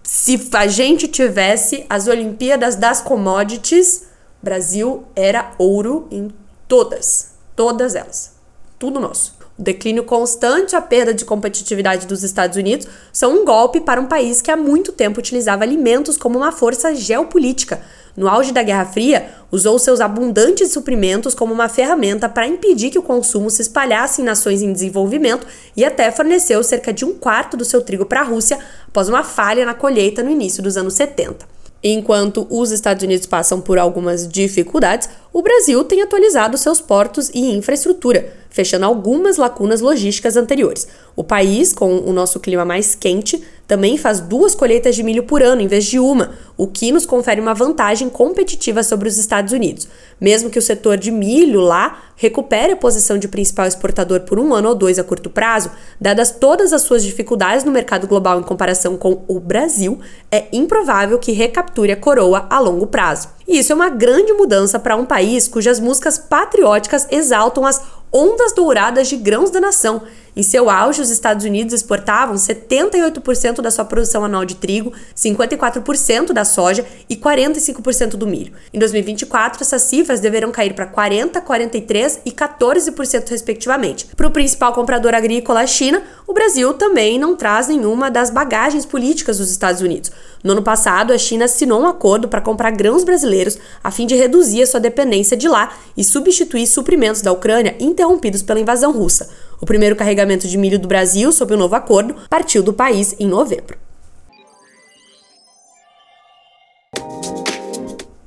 se 0.05 0.49
a 0.53 0.67
gente 0.67 1.07
tivesse 1.07 1.83
as 1.89 2.07
Olimpíadas 2.07 2.75
das 2.75 3.01
Commodities, 3.01 4.03
Brasil 4.41 5.03
era 5.15 5.51
ouro 5.57 6.07
em 6.11 6.31
todas, 6.67 7.33
todas 7.55 7.95
elas. 7.95 8.35
Tudo 8.77 8.99
nosso. 8.99 9.35
O 9.57 9.61
declínio 9.61 10.03
constante, 10.03 10.75
a 10.75 10.81
perda 10.81 11.13
de 11.13 11.23
competitividade 11.23 12.05
dos 12.05 12.23
Estados 12.23 12.57
Unidos 12.57 12.87
são 13.13 13.41
um 13.41 13.45
golpe 13.45 13.79
para 13.79 14.01
um 14.01 14.05
país 14.05 14.41
que 14.41 14.51
há 14.51 14.57
muito 14.57 14.91
tempo 14.91 15.19
utilizava 15.19 15.63
alimentos 15.63 16.17
como 16.17 16.37
uma 16.37 16.51
força 16.51 16.93
geopolítica. 16.93 17.81
No 18.17 18.27
auge 18.27 18.51
da 18.51 18.61
Guerra 18.61 18.85
Fria, 18.85 19.29
usou 19.49 19.79
seus 19.79 20.01
abundantes 20.01 20.73
suprimentos 20.73 21.33
como 21.33 21.53
uma 21.53 21.69
ferramenta 21.69 22.27
para 22.27 22.47
impedir 22.47 22.89
que 22.89 22.99
o 22.99 23.03
consumo 23.03 23.49
se 23.49 23.61
espalhasse 23.61 24.21
em 24.21 24.25
nações 24.25 24.61
em 24.61 24.73
desenvolvimento 24.73 25.47
e 25.75 25.85
até 25.85 26.11
forneceu 26.11 26.61
cerca 26.61 26.91
de 26.91 27.05
um 27.05 27.13
quarto 27.13 27.55
do 27.55 27.63
seu 27.63 27.81
trigo 27.81 28.05
para 28.05 28.21
a 28.21 28.23
Rússia 28.23 28.59
após 28.87 29.07
uma 29.07 29.23
falha 29.23 29.65
na 29.65 29.73
colheita 29.73 30.21
no 30.21 30.29
início 30.29 30.61
dos 30.61 30.75
anos 30.75 30.95
70. 30.95 31.55
Enquanto 31.87 32.47
os 32.49 32.71
Estados 32.71 33.03
Unidos 33.03 33.27
passam 33.27 33.61
por 33.61 33.77
algumas 33.77 34.27
dificuldades, 34.27 35.07
o 35.35 35.41
Brasil 35.41 35.83
tem 35.83 36.01
atualizado 36.01 36.57
seus 36.57 36.79
portos 36.79 37.29
e 37.33 37.57
infraestrutura, 37.57 38.33
fechando 38.49 38.85
algumas 38.85 39.35
lacunas 39.35 39.81
logísticas 39.81 40.37
anteriores. 40.37 40.87
O 41.13 41.25
país, 41.25 41.73
com 41.73 41.97
o 41.97 42.13
nosso 42.13 42.39
clima 42.39 42.63
mais 42.63 42.95
quente, 42.95 43.43
também 43.67 43.97
faz 43.97 44.21
duas 44.21 44.55
colheitas 44.55 44.95
de 44.95 45.03
milho 45.03 45.23
por 45.23 45.43
ano 45.43 45.61
em 45.61 45.67
vez 45.67 45.83
de 45.85 45.99
uma, 45.99 46.31
o 46.55 46.67
que 46.67 46.89
nos 46.89 47.05
confere 47.05 47.41
uma 47.41 47.53
vantagem 47.53 48.07
competitiva 48.09 48.81
sobre 48.81 49.09
os 49.09 49.17
Estados 49.17 49.51
Unidos. 49.51 49.89
Mesmo 50.21 50.49
que 50.49 50.59
o 50.59 50.61
setor 50.61 50.97
de 50.97 51.11
milho 51.11 51.59
lá 51.59 52.01
recupere 52.15 52.71
a 52.71 52.77
posição 52.77 53.17
de 53.17 53.27
principal 53.27 53.67
exportador 53.67 54.21
por 54.21 54.39
um 54.39 54.53
ano 54.53 54.69
ou 54.69 54.75
dois 54.75 54.99
a 54.99 55.03
curto 55.03 55.29
prazo, 55.29 55.69
dadas 55.99 56.31
todas 56.31 56.71
as 56.71 56.83
suas 56.83 57.03
dificuldades 57.03 57.65
no 57.65 57.73
mercado 57.73 58.07
global 58.07 58.39
em 58.39 58.43
comparação 58.43 58.95
com 58.95 59.23
o 59.27 59.39
Brasil, 59.39 59.99
é 60.31 60.45
improvável 60.53 61.19
que 61.19 61.33
recapture 61.33 61.91
a 61.91 61.97
coroa 61.97 62.47
a 62.49 62.59
longo 62.59 62.87
prazo. 62.87 63.29
E 63.47 63.59
isso 63.59 63.71
é 63.71 63.75
uma 63.75 63.89
grande 63.89 64.31
mudança 64.33 64.79
para 64.79 64.95
um 64.95 65.05
país 65.05 65.24
cujas 65.47 65.79
músicas 65.79 66.17
patrióticas 66.17 67.07
exaltam 67.09 67.65
as 67.65 67.81
ondas 68.11 68.53
douradas 68.53 69.07
de 69.07 69.17
grãos 69.17 69.49
da 69.49 69.59
nação 69.59 70.03
em 70.35 70.43
seu 70.43 70.69
auge, 70.69 71.01
os 71.01 71.09
Estados 71.09 71.45
Unidos 71.45 71.73
exportavam 71.73 72.35
78% 72.35 73.61
da 73.61 73.71
sua 73.71 73.85
produção 73.85 74.25
anual 74.25 74.43
de 74.43 74.55
trigo, 74.55 74.91
54% 75.15 76.33
da 76.33 76.43
soja 76.43 76.85
e 77.09 77.15
45% 77.15 78.17
do 78.17 78.27
milho. 78.27 78.51
Em 78.73 78.77
2024, 78.77 79.61
essas 79.61 79.83
cifras 79.83 80.19
deverão 80.19 80.51
cair 80.51 80.73
para 80.73 80.85
40%, 80.85 81.41
43% 81.41 82.19
e 82.25 82.31
14%, 82.31 83.29
respectivamente. 83.29 84.07
Para 84.15 84.27
o 84.27 84.31
principal 84.31 84.73
comprador 84.73 85.15
agrícola, 85.15 85.61
a 85.61 85.67
China, 85.67 86.03
o 86.27 86.33
Brasil 86.33 86.73
também 86.73 87.17
não 87.17 87.35
traz 87.35 87.69
nenhuma 87.69 88.11
das 88.11 88.29
bagagens 88.29 88.85
políticas 88.85 89.37
dos 89.37 89.49
Estados 89.49 89.81
Unidos. 89.81 90.11
No 90.43 90.51
ano 90.51 90.61
passado, 90.61 91.13
a 91.13 91.17
China 91.17 91.45
assinou 91.45 91.81
um 91.81 91.87
acordo 91.87 92.27
para 92.27 92.41
comprar 92.41 92.71
grãos 92.71 93.03
brasileiros 93.03 93.57
a 93.83 93.89
fim 93.89 94.05
de 94.05 94.15
reduzir 94.15 94.61
a 94.63 94.67
sua 94.67 94.79
dependência 94.79 95.37
de 95.37 95.47
lá 95.47 95.73
e 95.95 96.03
substituir 96.03 96.67
suprimentos 96.67 97.21
da 97.21 97.31
Ucrânia 97.31 97.75
interrompidos 97.79 98.43
pela 98.43 98.59
invasão 98.59 98.91
russa. 98.91 99.29
O 99.61 99.65
primeiro 99.65 99.95
carregamento 99.95 100.47
de 100.47 100.57
milho 100.57 100.79
do 100.79 100.87
Brasil, 100.87 101.31
sob 101.31 101.53
o 101.53 101.57
novo 101.57 101.75
acordo, 101.75 102.15
partiu 102.29 102.61
do 102.61 102.73
país 102.73 103.15
em 103.19 103.27
novembro. 103.27 103.77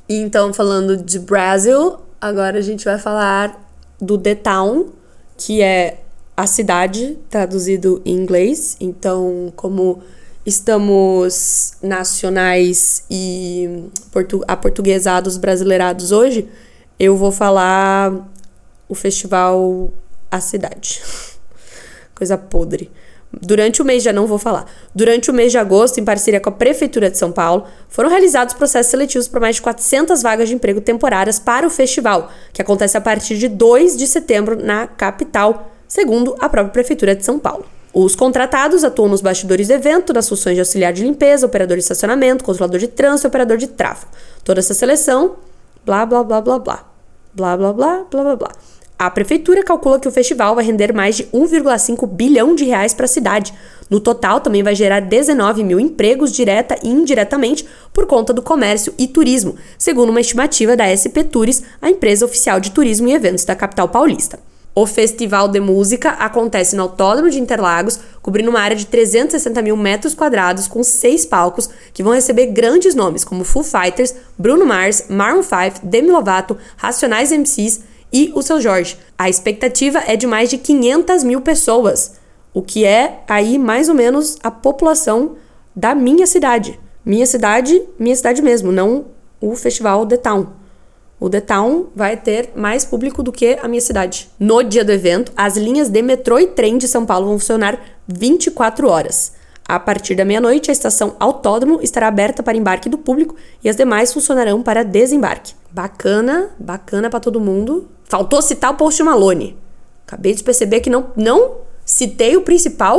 Então, 0.09 0.55
falando 0.55 0.97
de 0.97 1.19
Brasil, 1.19 1.97
agora 2.19 2.59
a 2.59 2.63
gente 2.63 2.85
vai 2.85 2.99
falar 2.99 3.63
do 4.01 4.17
The 4.17 4.35
Town, 4.37 4.87
que 5.37 5.61
é 5.61 6.01
a 6.37 6.47
cidade, 6.47 7.19
traduzido 7.29 8.01
em 8.05 8.15
inglês. 8.15 8.77
Então, 8.81 9.53
como 9.55 10.03
estamos 10.47 11.75
nacionais 11.83 13.05
e 13.11 13.85
portu 14.11 14.43
aportuguesados 14.49 15.37
brasileirados 15.37 16.11
hoje, 16.11 16.49
eu 16.99 17.17
vou 17.17 17.31
falar 17.31 18.13
o 18.89 18.95
festival 18.95 19.93
a 20.31 20.41
cidade. 20.41 21.01
Coisa 22.15 22.37
podre. 22.37 22.91
Durante 23.31 23.83
o 23.83 23.85
mês, 23.85 24.03
já 24.03 24.13
não 24.13 24.27
vou 24.27 24.39
falar. 24.39 24.67
Durante 24.95 25.31
o 25.31 25.35
mês 25.35 25.53
de 25.53 25.59
agosto, 25.59 26.01
em 26.01 26.05
parceria 26.05 26.41
com 26.41 26.49
a 26.49 26.53
Prefeitura 26.53 27.11
de 27.11 27.19
São 27.19 27.31
Paulo, 27.31 27.67
foram 27.89 28.09
realizados 28.09 28.55
processos 28.55 28.91
seletivos 28.91 29.29
para 29.29 29.41
mais 29.41 29.57
de 29.57 29.63
400 29.63 30.23
vagas 30.23 30.49
de 30.49 30.55
emprego 30.55 30.81
temporárias 30.81 31.39
para 31.39 31.67
o 31.67 31.71
festival, 31.71 32.31
que 32.53 32.63
acontece 32.63 32.97
a 32.97 33.01
partir 33.01 33.37
de 33.37 33.47
2 33.47 33.97
de 33.97 34.07
setembro 34.07 34.57
na 34.57 34.87
capital, 34.87 35.71
segundo 35.87 36.35
a 36.41 36.49
própria 36.49 36.73
Prefeitura 36.73 37.15
de 37.15 37.25
São 37.25 37.39
Paulo. 37.39 37.67
Os 37.93 38.15
contratados 38.15 38.85
atuam 38.85 39.09
nos 39.09 39.21
bastidores 39.21 39.69
do 39.69 39.75
evento, 39.75 40.13
nas 40.13 40.29
funções 40.29 40.55
de 40.55 40.61
auxiliar 40.61 40.93
de 40.93 41.03
limpeza, 41.03 41.47
operador 41.47 41.77
de 41.77 41.83
estacionamento, 41.83 42.45
controlador 42.45 42.79
de 42.79 42.89
trânsito 42.89 43.27
e 43.27 43.29
operador 43.29 43.57
de 43.57 43.67
tráfego. 43.67 44.11
Toda 44.45 44.61
essa 44.61 44.73
seleção, 44.73 45.37
blá, 45.85 46.07
blá, 46.07 46.23
blá, 46.23 46.41
blá, 46.41 46.59
blá. 46.59 46.85
Blá, 47.35 47.57
blá, 47.57 47.73
blá, 47.73 48.05
blá, 48.11 48.23
blá, 48.23 48.37
blá. 48.37 48.53
A 48.99 49.09
prefeitura 49.09 49.63
calcula 49.63 50.01
que 50.01 50.09
o 50.09 50.11
festival 50.11 50.57
vai 50.57 50.65
render 50.65 50.93
mais 50.93 51.17
de 51.17 51.25
1,5 51.27 52.05
bilhão 52.05 52.53
de 52.57 52.65
reais 52.65 52.93
para 52.93 53.05
a 53.05 53.09
cidade. 53.09 53.55
No 53.89 54.01
total, 54.01 54.41
também 54.41 54.61
vai 54.61 54.75
gerar 54.75 54.99
19 54.99 55.63
mil 55.63 55.79
empregos 55.79 56.33
direta 56.33 56.77
e 56.83 56.89
indiretamente 56.89 57.65
por 57.93 58.07
conta 58.07 58.33
do 58.33 58.43
comércio 58.43 58.93
e 58.99 59.07
turismo, 59.07 59.55
segundo 59.79 60.11
uma 60.11 60.21
estimativa 60.21 60.77
da 60.77 60.85
SP 60.91 61.23
Tours, 61.23 61.63
a 61.81 61.89
empresa 61.89 62.25
oficial 62.25 62.59
de 62.59 62.73
turismo 62.73 63.07
e 63.07 63.15
eventos 63.15 63.45
da 63.45 63.55
capital 63.55 63.89
paulista. 63.89 64.41
O 64.75 64.85
Festival 64.85 65.47
de 65.47 65.61
Música 65.61 66.11
acontece 66.11 66.75
no 66.75 66.83
Autódromo 66.83 67.31
de 67.31 67.41
Interlagos, 67.41 68.01
cobrindo 68.21 68.51
uma 68.51 68.61
área 68.61 68.77
de 68.77 68.87
360 68.87 69.63
mil 69.63 69.77
metros 69.77 70.13
quadrados, 70.13 70.67
com 70.67 70.83
seis 70.83 71.25
palcos, 71.25 71.71
que 71.93 72.03
vão 72.03 72.13
receber 72.13 72.47
grandes 72.47 72.97
nomes 72.97 73.25
como 73.25 73.45
Foo 73.45 73.63
Fighters, 73.63 74.15
Bruno 74.37 74.67
Mars, 74.67 75.05
Maroon 75.09 75.43
5, 75.43 75.87
Demi 75.87 76.11
Lovato, 76.11 76.57
Racionais 76.77 77.31
MCs 77.31 77.81
e 78.13 78.33
o 78.35 78.43
Seu 78.43 78.61
Jorge. 78.61 78.99
A 79.17 79.29
expectativa 79.29 80.03
é 80.07 80.17
de 80.17 80.27
mais 80.27 80.51
de 80.51 80.59
500 80.59 81.25
mil 81.25 81.41
pessoas, 81.41 82.15
o 82.53 82.63
que 82.63 82.85
é 82.85 83.21
aí 83.29 83.59
mais 83.59 83.89
ou 83.89 83.95
menos 83.95 84.37
a 84.43 84.51
população 84.51 85.37
da 85.75 85.95
minha 85.95 86.27
cidade. 86.27 86.79
Minha 87.05 87.27
cidade, 87.27 87.83
minha 87.99 88.15
cidade 88.17 88.43
mesmo, 88.43 88.73
não 88.73 89.07
o 89.41 89.55
festival 89.55 90.07
The 90.07 90.17
Town. 90.17 90.49
O 91.21 91.29
The 91.29 91.41
Town 91.41 91.87
vai 91.97 92.17
ter 92.17 92.51
mais 92.55 92.85
público 92.85 93.23
do 93.23 93.33
que 93.33 93.59
a 93.61 93.67
minha 93.67 93.81
cidade. 93.81 94.29
No 94.39 94.63
dia 94.63 94.85
do 94.85 94.93
evento, 94.93 95.33
as 95.37 95.57
linhas 95.57 95.89
de 95.89 96.01
metrô 96.01 96.39
e 96.39 96.47
trem 96.47 96.79
de 96.79 96.87
São 96.87 97.05
Paulo 97.05 97.27
vão 97.27 97.39
funcionar 97.39 97.81
24 98.07 98.89
horas. 98.89 99.33
A 99.67 99.79
partir 99.79 100.15
da 100.15 100.25
meia-noite, 100.25 100.71
a 100.71 100.73
estação 100.73 101.15
Autódromo 101.21 101.81
estará 101.83 102.09
aberta 102.09 102.43
para 102.43 102.57
embarque 102.57 102.89
do 102.89 102.97
público 102.97 103.35
e 103.63 103.69
as 103.69 103.77
demais 103.77 104.13
funcionarão 104.13 104.63
para 104.63 104.83
desembarque. 104.83 105.55
Bacana, 105.71 106.51
bacana 106.59 107.11
para 107.11 107.21
todo 107.21 107.41
mundo. 107.41 107.87
Faltou 108.09 108.41
citar 108.41 108.73
o 108.73 108.77
Post 108.77 109.03
Malone. 109.03 109.59
Acabei 110.07 110.35
de 110.35 110.43
perceber 110.43 110.81
que 110.81 110.89
não, 110.89 111.13
não 111.15 111.59
citei 111.85 112.37
o 112.37 112.43
principal, 112.43 112.99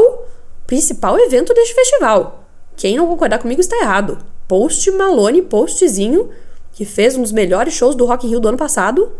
principal 0.68 1.18
evento 1.18 1.54
deste 1.54 1.74
festival. 1.74 2.44
Quem 2.78 2.96
não 2.96 3.08
concordar 3.08 3.40
comigo 3.40 3.60
está 3.60 3.76
errado. 3.78 4.20
Post 4.48 4.92
Malone, 4.92 5.42
postzinho 5.42 6.30
que 6.72 6.86
fez 6.86 7.16
um 7.18 7.22
dos 7.24 7.32
melhores 7.32 7.74
shows 7.74 7.96
do 7.96 8.06
Rock 8.06 8.26
in 8.26 8.30
Rio 8.30 8.40
do 8.40 8.48
ano 8.48 8.58
passado, 8.58 9.12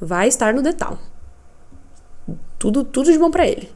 vai 0.00 0.28
estar 0.28 0.54
no 0.54 0.72
Town. 0.72 0.96
Tudo, 2.58 2.84
tudo 2.84 3.12
de 3.12 3.18
bom 3.18 3.30
para 3.30 3.46
ele. 3.46 3.70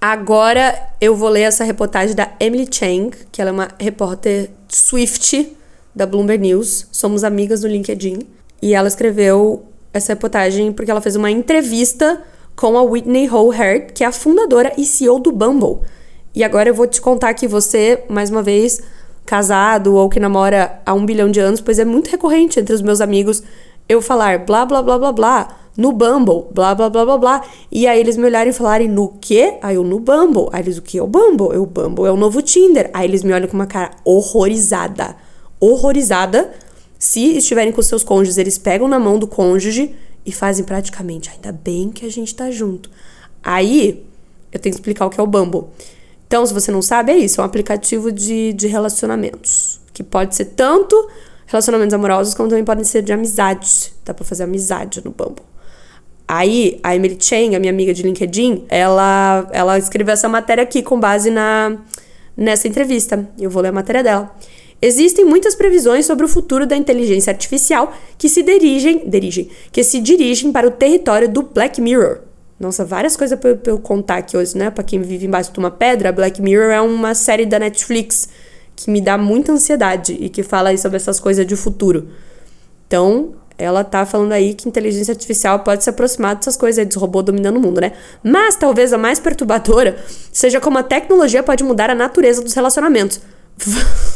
Agora 0.00 0.90
eu 1.00 1.16
vou 1.16 1.30
ler 1.30 1.42
essa 1.42 1.64
reportagem 1.64 2.14
da 2.14 2.30
Emily 2.38 2.68
Chang, 2.70 3.16
que 3.32 3.40
ela 3.40 3.50
é 3.50 3.52
uma 3.52 3.68
repórter 3.80 4.50
Swift 4.68 5.56
da 5.94 6.06
Bloomberg 6.06 6.42
News. 6.42 6.86
Somos 6.90 7.24
amigas 7.24 7.62
no 7.62 7.68
LinkedIn. 7.68 8.20
E 8.60 8.74
ela 8.74 8.88
escreveu 8.88 9.64
essa 9.92 10.12
reportagem 10.12 10.72
porque 10.72 10.90
ela 10.90 11.00
fez 11.00 11.16
uma 11.16 11.30
entrevista 11.30 12.22
com 12.56 12.78
a 12.78 12.82
Whitney 12.82 13.28
Howard, 13.28 13.92
que 13.92 14.02
é 14.02 14.06
a 14.06 14.12
fundadora 14.12 14.72
e 14.76 14.84
CEO 14.84 15.18
do 15.18 15.30
Bumble. 15.32 15.80
E 16.34 16.42
agora 16.42 16.68
eu 16.68 16.74
vou 16.74 16.86
te 16.86 17.00
contar 17.00 17.34
que 17.34 17.46
você, 17.46 18.02
mais 18.08 18.30
uma 18.30 18.42
vez, 18.42 18.80
casado 19.24 19.94
ou 19.94 20.08
que 20.08 20.18
namora 20.18 20.80
há 20.84 20.92
um 20.94 21.06
bilhão 21.06 21.30
de 21.30 21.40
anos, 21.40 21.60
pois 21.60 21.78
é 21.78 21.84
muito 21.84 22.10
recorrente 22.10 22.58
entre 22.58 22.74
os 22.74 22.82
meus 22.82 23.00
amigos 23.00 23.42
eu 23.88 24.00
falar 24.00 24.38
blá 24.38 24.64
blá 24.64 24.82
blá 24.82 24.98
blá 24.98 25.12
blá 25.12 25.56
no 25.76 25.92
Bumble, 25.92 26.44
blá 26.52 26.74
blá 26.74 26.88
blá 26.88 27.04
blá 27.04 27.18
blá. 27.18 27.42
E 27.70 27.86
aí 27.86 27.98
eles 27.98 28.16
me 28.16 28.24
olharem 28.24 28.50
e 28.50 28.52
falarem 28.52 28.88
no 28.88 29.08
quê? 29.20 29.58
Aí 29.60 29.74
eu 29.74 29.82
no 29.82 29.98
Bumble. 29.98 30.48
Aí 30.52 30.62
eles, 30.62 30.78
o 30.78 30.82
que 30.82 30.98
é 30.98 31.02
o 31.02 31.06
Bumble? 31.06 31.48
Eu, 31.52 31.64
o 31.64 31.66
Bumble 31.66 32.06
é 32.06 32.12
o 32.12 32.16
novo 32.16 32.40
Tinder. 32.40 32.90
Aí 32.94 33.06
eles 33.06 33.24
me 33.24 33.32
olham 33.32 33.48
com 33.48 33.54
uma 33.54 33.66
cara 33.66 33.90
horrorizada. 34.04 35.16
Horrorizada. 35.64 36.52
Se 36.98 37.36
estiverem 37.36 37.72
com 37.72 37.80
seus 37.82 38.02
cônjuges, 38.02 38.38
eles 38.38 38.58
pegam 38.58 38.88
na 38.88 38.98
mão 38.98 39.18
do 39.18 39.26
cônjuge 39.26 39.94
e 40.26 40.32
fazem 40.32 40.64
praticamente, 40.64 41.30
ainda 41.30 41.52
bem 41.52 41.90
que 41.90 42.04
a 42.04 42.10
gente 42.10 42.34
tá 42.34 42.50
junto. 42.50 42.90
Aí 43.42 44.04
eu 44.52 44.60
tenho 44.60 44.74
que 44.74 44.80
explicar 44.80 45.06
o 45.06 45.10
que 45.10 45.20
é 45.20 45.22
o 45.22 45.26
Bumble. 45.26 45.64
Então, 46.26 46.44
se 46.44 46.52
você 46.52 46.70
não 46.72 46.82
sabe, 46.82 47.12
é 47.12 47.16
isso. 47.16 47.40
É 47.40 47.44
um 47.44 47.46
aplicativo 47.46 48.10
de, 48.10 48.52
de 48.52 48.66
relacionamentos. 48.66 49.80
Que 49.92 50.02
pode 50.02 50.34
ser 50.34 50.46
tanto 50.46 51.08
relacionamentos 51.46 51.94
amorosos, 51.94 52.34
como 52.34 52.48
também 52.48 52.64
podem 52.64 52.84
ser 52.84 53.02
de 53.02 53.12
amizade. 53.12 53.92
Dá 54.04 54.14
pra 54.14 54.24
fazer 54.24 54.44
amizade 54.44 55.02
no 55.04 55.10
Bumble. 55.10 55.44
Aí, 56.26 56.80
a 56.82 56.96
Emily 56.96 57.18
Chang, 57.20 57.54
a 57.54 57.60
minha 57.60 57.72
amiga 57.72 57.92
de 57.92 58.02
LinkedIn, 58.02 58.64
ela, 58.68 59.46
ela 59.52 59.78
escreveu 59.78 60.12
essa 60.12 60.28
matéria 60.28 60.64
aqui 60.64 60.82
com 60.82 60.98
base 60.98 61.30
na, 61.30 61.76
nessa 62.36 62.66
entrevista. 62.66 63.28
Eu 63.38 63.50
vou 63.50 63.62
ler 63.62 63.68
a 63.68 63.72
matéria 63.72 64.02
dela. 64.02 64.34
Existem 64.80 65.24
muitas 65.24 65.54
previsões 65.54 66.04
sobre 66.06 66.24
o 66.24 66.28
futuro 66.28 66.66
da 66.66 66.76
inteligência 66.76 67.30
artificial 67.30 67.92
que 68.18 68.28
se 68.28 68.42
dirigem, 68.42 69.08
dirigem, 69.08 69.48
que 69.72 69.82
se 69.82 70.00
dirigem 70.00 70.52
para 70.52 70.66
o 70.66 70.70
território 70.70 71.28
do 71.28 71.42
Black 71.42 71.80
Mirror, 71.80 72.20
nossa, 72.58 72.84
várias 72.84 73.16
coisas 73.16 73.38
pra 73.38 73.56
eu, 73.66 73.78
contar 73.78 74.18
aqui 74.18 74.36
hoje, 74.36 74.56
né? 74.56 74.70
Pra 74.70 74.84
quem 74.84 75.00
vive 75.02 75.26
embaixo 75.26 75.52
de 75.52 75.58
uma 75.58 75.70
pedra, 75.70 76.12
Black 76.12 76.40
Mirror 76.40 76.70
é 76.70 76.80
uma 76.80 77.14
série 77.14 77.44
da 77.44 77.58
Netflix 77.58 78.28
que 78.76 78.90
me 78.90 79.00
dá 79.00 79.18
muita 79.18 79.52
ansiedade 79.52 80.16
e 80.18 80.28
que 80.28 80.42
fala 80.42 80.70
aí 80.70 80.78
sobre 80.78 80.96
essas 80.96 81.18
coisas 81.18 81.46
de 81.46 81.56
futuro. 81.56 82.08
Então, 82.86 83.34
ela 83.58 83.84
tá 83.84 84.06
falando 84.06 84.32
aí 84.32 84.54
que 84.54 84.68
inteligência 84.68 85.12
artificial 85.12 85.60
pode 85.60 85.84
se 85.84 85.90
aproximar 85.90 86.36
dessas 86.36 86.56
coisas 86.56 86.78
aí, 86.78 86.84
dos 86.84 86.96
robôs 86.96 87.24
dominando 87.24 87.56
o 87.56 87.60
mundo, 87.60 87.80
né? 87.80 87.92
Mas 88.22 88.56
talvez 88.56 88.92
a 88.92 88.98
mais 88.98 89.18
perturbadora 89.18 89.96
seja 90.32 90.60
como 90.60 90.78
a 90.78 90.82
tecnologia 90.82 91.42
pode 91.42 91.62
mudar 91.64 91.90
a 91.90 91.94
natureza 91.94 92.42
dos 92.42 92.52
relacionamentos. 92.52 93.20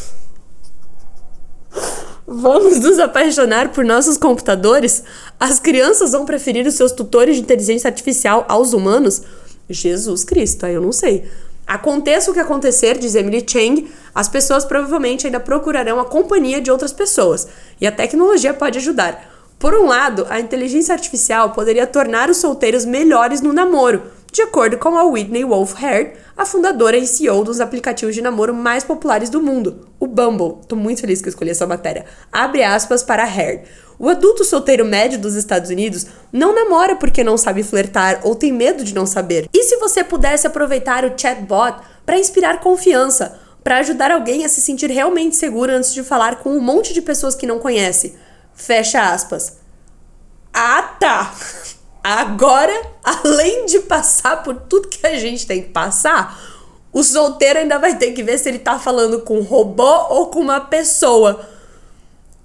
Vamos 2.31 2.79
nos 2.81 2.99
apaixonar 2.99 3.71
por 3.71 3.83
nossos 3.87 4.19
computadores? 4.19 5.03
As 5.41 5.59
crianças 5.59 6.13
vão 6.13 6.27
preferir 6.27 6.67
os 6.67 6.75
seus 6.75 6.93
tutores 6.93 7.37
de 7.37 7.41
inteligência 7.41 7.89
artificial 7.89 8.45
aos 8.47 8.75
humanos? 8.75 9.23
Jesus 9.71 10.25
Cristo, 10.25 10.67
aí 10.67 10.75
eu 10.75 10.83
não 10.83 10.93
sei. 10.93 11.27
Aconteça 11.67 12.31
o 12.31 12.35
que 12.35 12.41
acontecer, 12.41 12.99
diz 12.99 13.15
Emily 13.15 13.43
Chang, 13.49 13.91
as 14.15 14.29
pessoas 14.29 14.67
provavelmente 14.67 15.27
ainda 15.27 15.41
procurarão 15.41 15.99
a 15.99 16.05
companhia 16.05 16.61
de 16.61 16.71
outras 16.71 16.93
pessoas, 16.93 17.49
e 17.81 17.87
a 17.87 17.93
tecnologia 17.93 18.53
pode 18.53 18.77
ajudar. 18.77 19.35
Por 19.59 19.73
um 19.73 19.87
lado, 19.87 20.27
a 20.29 20.39
inteligência 20.39 20.93
artificial 20.93 21.53
poderia 21.53 21.87
tornar 21.87 22.29
os 22.29 22.37
solteiros 22.37 22.85
melhores 22.85 23.41
no 23.41 23.55
namoro, 23.55 24.03
de 24.33 24.43
acordo 24.43 24.79
com 24.79 24.97
a 24.97 25.05
Whitney 25.05 25.45
Wolf 25.45 25.75
Hare, 25.83 26.13
a 26.37 26.45
fundadora 26.45 26.97
e 26.97 27.07
CEO 27.07 27.43
dos 27.43 27.61
aplicativos 27.61 28.15
de 28.15 28.23
namoro 28.23 28.55
mais 28.55 28.85
populares 28.85 29.31
do 29.31 29.41
mundo, 29.41 29.89
o 29.99 30.07
Bumble. 30.07 30.59
Tô 30.69 30.77
muito 30.77 31.01
feliz 31.01 31.21
que 31.21 31.29
eu 31.29 31.31
escolhi 31.31 31.51
essa 31.51 31.67
matéria. 31.67 32.05
Abre 32.31 32.63
aspas 32.63 33.03
para 33.03 33.25
Hare. 33.25 33.63
O 33.99 34.09
adulto 34.09 34.45
solteiro 34.45 34.85
médio 34.85 35.19
dos 35.19 35.35
Estados 35.35 35.71
Unidos 35.71 36.07
não 36.33 36.55
namora 36.55 36.95
porque 36.95 37.25
não 37.25 37.37
sabe 37.37 37.65
flertar 37.65 38.21
ou 38.23 38.35
tem 38.35 38.53
medo 38.53 38.85
de 38.85 38.95
não 38.95 39.07
saber. 39.07 39.49
E 39.53 39.65
se 39.65 39.77
você 39.79 40.05
pudesse 40.05 40.47
aproveitar 40.47 41.05
o 41.05 41.19
chatbot 41.19 41.79
para 42.07 42.19
inspirar 42.19 42.61
confiança, 42.61 43.41
para 43.65 43.79
ajudar 43.79 44.11
alguém 44.11 44.45
a 44.45 44.49
se 44.49 44.61
sentir 44.61 44.91
realmente 44.91 45.35
seguro 45.35 45.73
antes 45.73 45.93
de 45.93 46.05
falar 46.05 46.37
com 46.37 46.51
um 46.51 46.61
monte 46.61 46.95
de 46.95 47.03
pessoas 47.03 47.35
que 47.35 47.47
não 47.47 47.59
conhece? 47.59 48.15
Fecha 48.55 49.11
aspas. 49.11 49.59
Ah, 50.53 50.83
tá! 51.01 51.35
Agora, 52.11 52.73
além 53.05 53.67
de 53.67 53.81
passar 53.81 54.43
por 54.43 54.55
tudo 54.55 54.89
que 54.89 55.07
a 55.07 55.19
gente 55.19 55.47
tem 55.47 55.61
que 55.61 55.69
passar, 55.69 56.41
o 56.91 57.05
solteiro 57.05 57.59
ainda 57.59 57.79
vai 57.79 57.99
ter 57.99 58.13
que 58.13 58.23
ver 58.23 58.39
se 58.39 58.49
ele 58.49 58.59
tá 58.59 58.79
falando 58.79 59.21
com 59.21 59.37
um 59.37 59.43
robô 59.43 60.07
ou 60.09 60.29
com 60.29 60.41
uma 60.41 60.59
pessoa. 60.59 61.47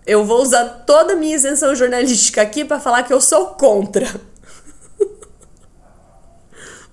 Eu 0.05 0.25
vou 0.25 0.41
usar 0.41 0.84
toda 0.86 1.13
a 1.13 1.15
minha 1.15 1.34
isenção 1.34 1.74
jornalística 1.74 2.41
aqui 2.41 2.65
para 2.65 2.77
falar 2.77 3.03
que 3.03 3.13
eu 3.13 3.22
sou 3.22 3.51
contra. 3.51 4.05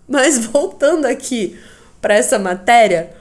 Mas 0.06 0.38
voltando 0.38 1.06
aqui 1.06 1.58
para 2.00 2.14
essa 2.14 2.38
matéria, 2.38 3.12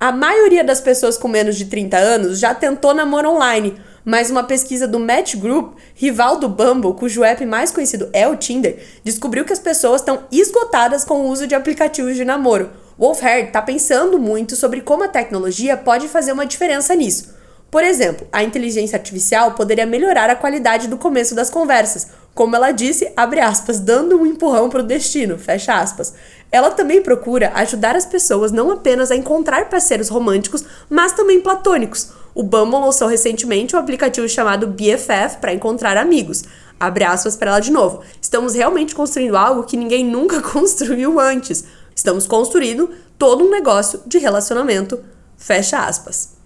a 0.00 0.10
maioria 0.10 0.64
das 0.64 0.80
pessoas 0.80 1.18
com 1.18 1.28
menos 1.28 1.56
de 1.56 1.66
30 1.66 1.98
anos 1.98 2.38
já 2.38 2.54
tentou 2.54 2.94
namoro 2.94 3.32
online 3.32 3.78
mas 4.04 4.30
uma 4.30 4.42
pesquisa 4.42 4.86
do 4.86 4.98
Match 4.98 5.36
Group, 5.36 5.76
rival 5.94 6.38
do 6.38 6.48
Bumble, 6.48 6.94
cujo 6.94 7.24
app 7.24 7.44
mais 7.46 7.70
conhecido 7.70 8.08
é 8.12 8.26
o 8.26 8.36
Tinder, 8.36 8.84
descobriu 9.04 9.44
que 9.44 9.52
as 9.52 9.58
pessoas 9.58 10.00
estão 10.00 10.24
esgotadas 10.30 11.04
com 11.04 11.22
o 11.22 11.28
uso 11.28 11.46
de 11.46 11.54
aplicativos 11.54 12.16
de 12.16 12.24
namoro. 12.24 12.70
Wolfhard 12.98 13.48
está 13.48 13.62
pensando 13.62 14.18
muito 14.18 14.56
sobre 14.56 14.80
como 14.80 15.04
a 15.04 15.08
tecnologia 15.08 15.76
pode 15.76 16.08
fazer 16.08 16.32
uma 16.32 16.46
diferença 16.46 16.94
nisso. 16.94 17.34
Por 17.70 17.82
exemplo, 17.82 18.26
a 18.30 18.44
inteligência 18.44 18.96
artificial 18.96 19.52
poderia 19.52 19.86
melhorar 19.86 20.28
a 20.28 20.36
qualidade 20.36 20.88
do 20.88 20.98
começo 20.98 21.34
das 21.34 21.48
conversas, 21.48 22.08
como 22.34 22.54
ela 22.54 22.70
disse, 22.70 23.10
abre 23.16 23.40
aspas, 23.40 23.80
dando 23.80 24.20
um 24.20 24.26
empurrão 24.26 24.68
para 24.68 24.80
o 24.80 24.86
destino, 24.86 25.38
fecha 25.38 25.74
aspas. 25.74 26.12
Ela 26.50 26.70
também 26.70 27.02
procura 27.02 27.50
ajudar 27.54 27.96
as 27.96 28.04
pessoas 28.04 28.52
não 28.52 28.70
apenas 28.70 29.10
a 29.10 29.16
encontrar 29.16 29.70
parceiros 29.70 30.10
românticos, 30.10 30.62
mas 30.90 31.12
também 31.12 31.40
platônicos. 31.40 32.10
O 32.34 32.42
Bumble 32.42 32.80
lançou 32.80 33.08
recentemente 33.08 33.76
um 33.76 33.78
aplicativo 33.78 34.28
chamado 34.28 34.66
BFF 34.66 35.38
para 35.40 35.52
encontrar 35.52 35.96
amigos. 35.96 36.44
Abre 36.80 37.04
aspas 37.04 37.36
para 37.36 37.50
ela 37.50 37.60
de 37.60 37.70
novo. 37.70 38.02
Estamos 38.20 38.54
realmente 38.54 38.94
construindo 38.94 39.36
algo 39.36 39.64
que 39.64 39.76
ninguém 39.76 40.04
nunca 40.04 40.40
construiu 40.42 41.20
antes. 41.20 41.64
Estamos 41.94 42.26
construindo 42.26 42.90
todo 43.18 43.44
um 43.44 43.50
negócio 43.50 44.00
de 44.06 44.18
relacionamento. 44.18 44.98
Fecha 45.36 45.84
aspas. 45.84 46.36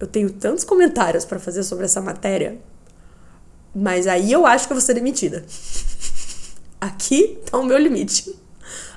Eu 0.00 0.06
tenho 0.06 0.30
tantos 0.30 0.64
comentários 0.64 1.24
para 1.24 1.38
fazer 1.38 1.62
sobre 1.62 1.84
essa 1.84 2.00
matéria, 2.00 2.58
mas 3.74 4.06
aí 4.06 4.30
eu 4.30 4.44
acho 4.44 4.66
que 4.66 4.72
eu 4.72 4.76
vou 4.76 4.84
ser 4.84 4.94
demitida. 4.94 5.44
Aqui 6.80 7.38
tá 7.50 7.58
o 7.58 7.64
meu 7.64 7.78
limite. 7.78 8.34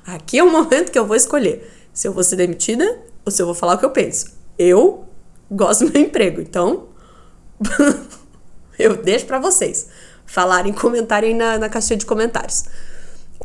Aqui 0.05 0.39
é 0.39 0.43
o 0.43 0.51
momento 0.51 0.91
que 0.91 0.99
eu 0.99 1.05
vou 1.05 1.15
escolher 1.15 1.71
se 1.93 2.07
eu 2.07 2.13
vou 2.13 2.23
ser 2.23 2.35
demitida 2.35 2.99
ou 3.25 3.31
se 3.31 3.41
eu 3.41 3.45
vou 3.45 3.55
falar 3.55 3.75
o 3.75 3.77
que 3.77 3.85
eu 3.85 3.91
penso. 3.91 4.33
Eu 4.57 5.08
gosto 5.51 5.85
do 5.85 5.91
meu 5.91 6.01
emprego. 6.01 6.41
Então, 6.41 6.89
Eu 8.79 8.95
deixo 8.95 9.25
para 9.25 9.37
vocês 9.39 9.89
falarem, 10.25 10.71
comentarem 10.71 11.35
na, 11.35 11.57
na 11.57 11.67
caixinha 11.67 11.97
de 11.97 12.05
comentários 12.05 12.63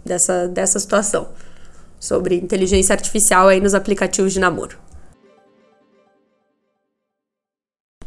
dessa, 0.04 0.46
dessa 0.46 0.78
situação 0.78 1.28
sobre 1.98 2.36
inteligência 2.36 2.92
artificial 2.92 3.48
aí 3.48 3.60
nos 3.60 3.74
aplicativos 3.74 4.32
de 4.32 4.38
namoro. 4.38 4.78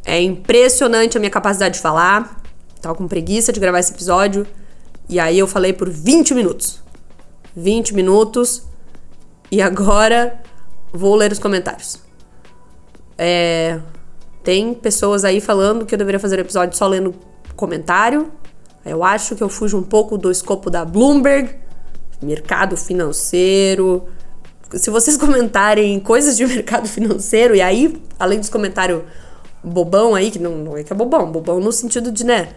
É 0.06 0.22
impressionante 0.22 1.18
a 1.18 1.20
minha 1.20 1.30
capacidade 1.30 1.76
de 1.76 1.82
falar. 1.82 2.42
Tava 2.82 2.96
com 2.96 3.08
preguiça 3.08 3.52
de 3.52 3.60
gravar 3.60 3.80
esse 3.80 3.92
episódio. 3.92 4.48
E 5.10 5.20
aí 5.20 5.38
eu 5.38 5.48
falei 5.48 5.74
por 5.74 5.90
20 5.90 6.34
minutos. 6.34 6.82
20 7.54 7.94
minutos. 7.94 8.64
E 9.52 9.62
agora 9.62 10.42
vou 10.94 11.14
ler 11.16 11.32
os 11.32 11.40
comentários. 11.40 12.07
É, 13.18 13.80
tem 14.44 14.74
pessoas 14.74 15.26
aí 15.26 15.42
falando 15.42 15.86
que 15.86 15.94
eu 15.94 15.98
deveria 15.98 16.20
fazer 16.20 16.38
o 16.38 16.42
episódio 16.42 16.78
só 16.78 16.88
lendo 16.88 17.14
comentário. 17.56 18.32
Eu 18.86 19.04
acho 19.04 19.36
que 19.36 19.44
eu 19.44 19.50
fujo 19.50 19.78
um 19.78 19.84
pouco 19.84 20.18
do 20.18 20.32
escopo 20.32 20.70
da 20.70 20.86
Bloomberg, 20.86 21.56
mercado 22.22 22.78
financeiro. 22.78 24.06
Se 24.74 24.90
vocês 24.90 25.18
comentarem 25.20 26.00
coisas 26.00 26.38
de 26.38 26.46
mercado 26.46 26.88
financeiro, 26.88 27.56
e 27.56 27.62
aí, 27.62 28.02
além 28.18 28.40
dos 28.40 28.50
comentários 28.50 29.02
bobão 29.64 30.16
aí, 30.16 30.32
que 30.32 30.40
não, 30.40 30.58
não 30.58 30.78
é 30.78 30.84
que 30.84 30.94
é 30.94 30.96
bobão, 30.96 31.30
bobão 31.32 31.60
no 31.60 31.72
sentido 31.72 32.12
de, 32.12 32.24
né? 32.24 32.50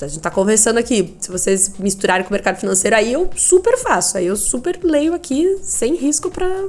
A 0.00 0.06
gente 0.06 0.20
tá 0.20 0.30
conversando 0.30 0.78
aqui. 0.78 1.16
Se 1.20 1.30
vocês 1.30 1.78
misturarem 1.78 2.24
com 2.24 2.30
o 2.30 2.32
mercado 2.32 2.58
financeiro, 2.58 2.96
aí 2.96 3.12
eu 3.12 3.30
super 3.36 3.78
faço. 3.78 4.18
Aí 4.18 4.26
eu 4.26 4.36
super 4.36 4.78
leio 4.82 5.14
aqui 5.14 5.58
sem 5.62 5.94
risco 5.94 6.30
para 6.30 6.68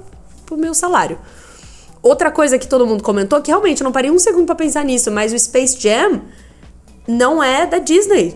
o 0.52 0.56
meu 0.56 0.74
salário. 0.74 1.18
Outra 2.06 2.30
coisa 2.30 2.60
que 2.60 2.68
todo 2.68 2.86
mundo 2.86 3.02
comentou, 3.02 3.42
que 3.42 3.50
realmente 3.50 3.82
eu 3.82 3.86
não 3.86 3.92
parei 3.92 4.12
um 4.12 4.20
segundo 4.20 4.46
para 4.46 4.54
pensar 4.54 4.86
nisso, 4.86 5.10
mas 5.10 5.34
o 5.34 5.40
Space 5.40 5.76
Jam 5.80 6.22
não 7.08 7.44
é 7.44 7.66
da 7.66 7.80
Disney. 7.80 8.36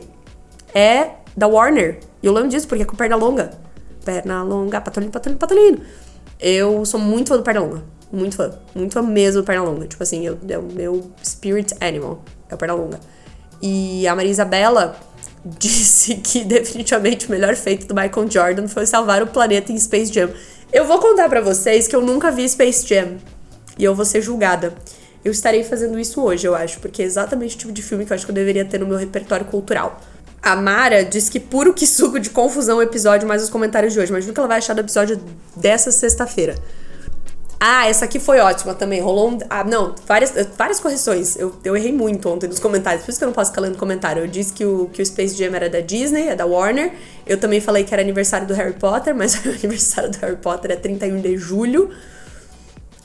É 0.74 1.12
da 1.38 1.46
Warner. 1.46 2.00
E 2.24 2.26
eu 2.26 2.34
lembro 2.34 2.50
disso 2.50 2.68
porque 2.68 2.82
é 2.82 2.86
com 2.88 2.96
perna 2.96 3.16
longa. 3.16 3.52
Perna 4.04 4.42
longa, 4.42 4.82
patolino, 4.82 5.12
patolino, 5.12 5.38
patolino. 5.38 5.82
Eu 6.40 6.84
sou 6.84 7.00
muito 7.00 7.28
fã 7.28 7.38
do 7.38 7.44
perna 7.44 7.62
longa. 7.62 7.84
Muito 8.12 8.38
fã. 8.38 8.52
Muito 8.74 8.94
fã 8.94 9.04
mesmo 9.04 9.44
do 9.44 9.46
Pernalonga. 9.46 9.86
Tipo 9.86 10.02
assim, 10.02 10.26
eu, 10.26 10.36
é 10.50 10.58
o 10.58 10.64
meu 10.64 11.12
spirit 11.24 11.76
animal. 11.80 12.24
É 12.50 12.56
o 12.56 12.58
Pernalonga. 12.58 13.00
E 13.62 14.08
a 14.08 14.16
Maria 14.16 14.32
Isabela 14.32 14.96
disse 15.46 16.16
que 16.16 16.44
definitivamente 16.44 17.28
o 17.28 17.32
melhor 17.32 17.56
feito 17.56 17.86
do 17.86 17.94
Michael 17.94 18.32
Jordan 18.32 18.68
foi 18.68 18.88
salvar 18.88 19.22
o 19.22 19.28
planeta 19.28 19.72
em 19.72 19.78
Space 19.78 20.12
Jam. 20.12 20.32
Eu 20.74 20.86
vou 20.86 20.98
contar 20.98 21.30
para 21.30 21.40
vocês 21.40 21.88
que 21.88 21.96
eu 21.96 22.02
nunca 22.02 22.32
vi 22.32 22.50
Space 22.50 22.88
Jam. 22.88 23.18
E 23.80 23.84
eu 23.86 23.96
vou 23.96 24.06
ser 24.06 24.22
julgada. 24.22 24.76
Eu 25.24 25.32
estarei 25.32 25.64
fazendo 25.64 25.98
isso 25.98 26.22
hoje, 26.22 26.46
eu 26.46 26.54
acho, 26.54 26.80
porque 26.80 27.02
é 27.02 27.06
exatamente 27.06 27.56
o 27.56 27.60
tipo 27.60 27.72
de 27.72 27.82
filme 27.82 28.06
que 28.06 28.12
eu 28.12 28.16
acho 28.16 28.26
que 28.26 28.32
eu 28.32 28.36
deveria 28.36 28.66
ter 28.66 28.78
no 28.78 28.86
meu 28.86 28.98
repertório 28.98 29.46
cultural. 29.46 30.00
A 30.42 30.56
Mara 30.56 31.04
diz 31.04 31.30
que 31.30 31.40
puro 31.40 31.74
que 31.74 31.88
suco 31.88 32.20
de 32.20 32.30
confusão 32.30 32.78
o 32.78 32.82
episódio, 32.82 33.28
mais 33.28 33.42
os 33.42 33.50
comentários 33.50 33.94
de 33.94 34.00
hoje. 34.00 34.10
Imagina 34.10 34.32
o 34.32 34.34
que 34.34 34.40
ela 34.40 34.48
vai 34.48 34.58
achar 34.58 34.74
do 34.74 34.82
episódio 34.82 35.20
dessa 35.56 35.92
sexta-feira. 35.92 36.56
Ah, 37.60 37.90
essa 37.90 38.06
aqui 38.06 38.20
foi 38.20 38.40
ótima 38.40 38.74
também. 38.74 39.02
Rolou 39.02 39.32
um. 39.32 39.38
Ah, 39.50 39.66
não, 39.66 39.94
várias, 40.08 40.34
várias 40.58 40.80
correções. 40.80 41.36
Eu, 41.36 41.54
eu 41.62 41.76
errei 41.76 41.92
muito 41.92 42.30
ontem 42.30 42.48
nos 42.48 42.60
comentários, 42.60 43.04
por 43.04 43.10
isso 43.10 43.20
que 43.20 43.26
eu 43.26 43.28
não 43.28 43.34
posso 43.34 43.52
ficar 43.52 43.62
lendo 43.62 43.78
comentário. 43.78 44.24
Eu 44.24 44.28
disse 44.28 44.54
que 44.54 44.64
o, 44.64 44.90
que 44.94 45.02
o 45.02 45.06
Space 45.06 45.36
Jam 45.36 45.54
era 45.54 45.70
da 45.70 45.82
Disney, 45.82 46.30
é 46.30 46.36
da 46.36 46.46
Warner. 46.46 46.94
Eu 47.28 47.38
também 47.38 47.60
falei 47.60 47.84
que 47.84 47.94
era 47.94 48.02
aniversário 48.02 48.48
do 48.48 48.54
Harry 48.54 48.74
Potter, 48.74 49.14
mas 49.14 49.36
o 49.46 49.50
aniversário 49.50 50.10
do 50.10 50.18
Harry 50.20 50.38
Potter 50.38 50.72
é 50.72 50.78
31 50.78 51.20
de 51.20 51.38
julho. 51.38 51.92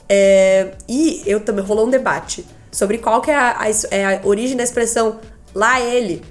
É, 0.07 0.71
e 0.87 1.23
eu 1.25 1.39
também 1.39 1.63
rolou 1.63 1.87
um 1.87 1.89
debate 1.89 2.45
sobre 2.71 2.97
qual 2.97 3.21
que 3.21 3.31
é 3.31 3.35
a, 3.35 3.61
a, 3.61 3.67
é 3.91 4.05
a 4.05 4.21
origem 4.23 4.55
da 4.57 4.63
expressão 4.63 5.19
lá 5.53 5.79
ele. 5.79 6.21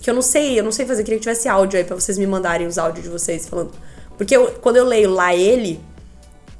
Que 0.00 0.08
eu 0.08 0.14
não 0.14 0.22
sei, 0.22 0.58
eu 0.58 0.64
não 0.64 0.72
sei 0.72 0.86
fazer. 0.86 1.02
Queria 1.04 1.18
que 1.18 1.22
tivesse 1.22 1.48
áudio 1.48 1.78
aí 1.78 1.84
pra 1.84 1.94
vocês 1.94 2.16
me 2.16 2.26
mandarem 2.26 2.66
os 2.66 2.78
áudios 2.78 3.04
de 3.04 3.10
vocês 3.10 3.46
falando. 3.46 3.72
Porque 4.16 4.34
eu, 4.34 4.52
quando 4.60 4.76
eu 4.76 4.84
leio 4.84 5.10
lá 5.10 5.34
ele, 5.34 5.80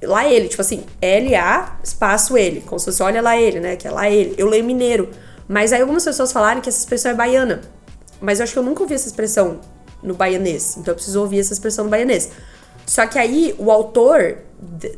lá 0.03 0.29
ele, 0.29 0.49
tipo 0.49 0.61
assim, 0.61 0.85
L-A, 1.01 1.79
espaço 1.83 2.37
ele, 2.37 2.61
como 2.61 2.79
se 2.79 2.87
fosse 2.87 3.03
olha 3.03 3.23
lá 3.23 3.39
ele, 3.39 3.61
né? 3.61 3.77
Que 3.77 3.89
é 3.89 3.91
lá 3.91 4.11
ele. 4.11 4.35
Eu 4.37 4.47
leio 4.47 4.65
mineiro. 4.65 5.11
Mas 5.49 5.73
aí 5.73 5.81
algumas 5.81 6.05
pessoas 6.05 6.33
falaram 6.33 6.61
que 6.61 6.69
essa 6.69 6.79
expressão 6.79 7.11
é 7.11 7.15
baiana. 7.15 7.63
Mas 8.21 8.39
eu 8.39 8.45
acho 8.45 8.53
que 8.53 8.59
eu 8.59 8.63
nunca 8.63 8.83
ouvi 8.83 8.95
essa 8.95 9.09
expressão 9.09 9.61
no 10.03 10.15
baianês. 10.15 10.77
Então 10.77 10.93
eu 10.93 10.95
preciso 10.95 11.21
ouvir 11.21 11.41
essa 11.41 11.53
expressão 11.53 11.85
no 11.85 11.91
baianês. 11.91 12.31
Só 12.91 13.07
que 13.07 13.21
aí 13.21 13.55
o 13.57 13.71
autor 13.71 14.39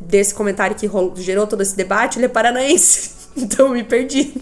desse 0.01 0.33
comentário 0.33 0.75
que 0.75 0.89
gerou 1.21 1.47
todo 1.47 1.61
esse 1.61 1.77
debate, 1.77 2.19
ele 2.19 2.25
é 2.25 2.29
paranaense. 2.29 3.21
Então 3.35 3.69
eu 3.69 3.73
me 3.73 3.83
perdi. 3.83 4.35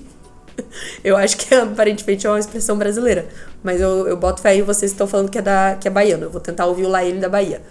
Eu 1.05 1.17
acho 1.17 1.37
que 1.37 1.55
aparentemente 1.55 2.27
é 2.27 2.31
uma 2.31 2.41
expressão 2.41 2.77
brasileira. 2.77 3.29
Mas 3.63 3.81
eu, 3.81 4.09
eu 4.09 4.17
boto 4.17 4.43
fé 4.43 4.51
aí, 4.51 4.63
vocês 4.63 4.91
estão 4.91 5.07
falando 5.07 5.31
que 5.31 5.39
é, 5.39 5.43
da, 5.43 5.77
que 5.81 5.87
é 5.87 5.91
baiano. 5.91 6.25
Eu 6.25 6.31
vou 6.31 6.41
tentar 6.41 6.67
ouvir 6.67 6.87
lá 6.87 7.05
ele 7.05 7.21
da 7.21 7.29
Bahia. 7.29 7.63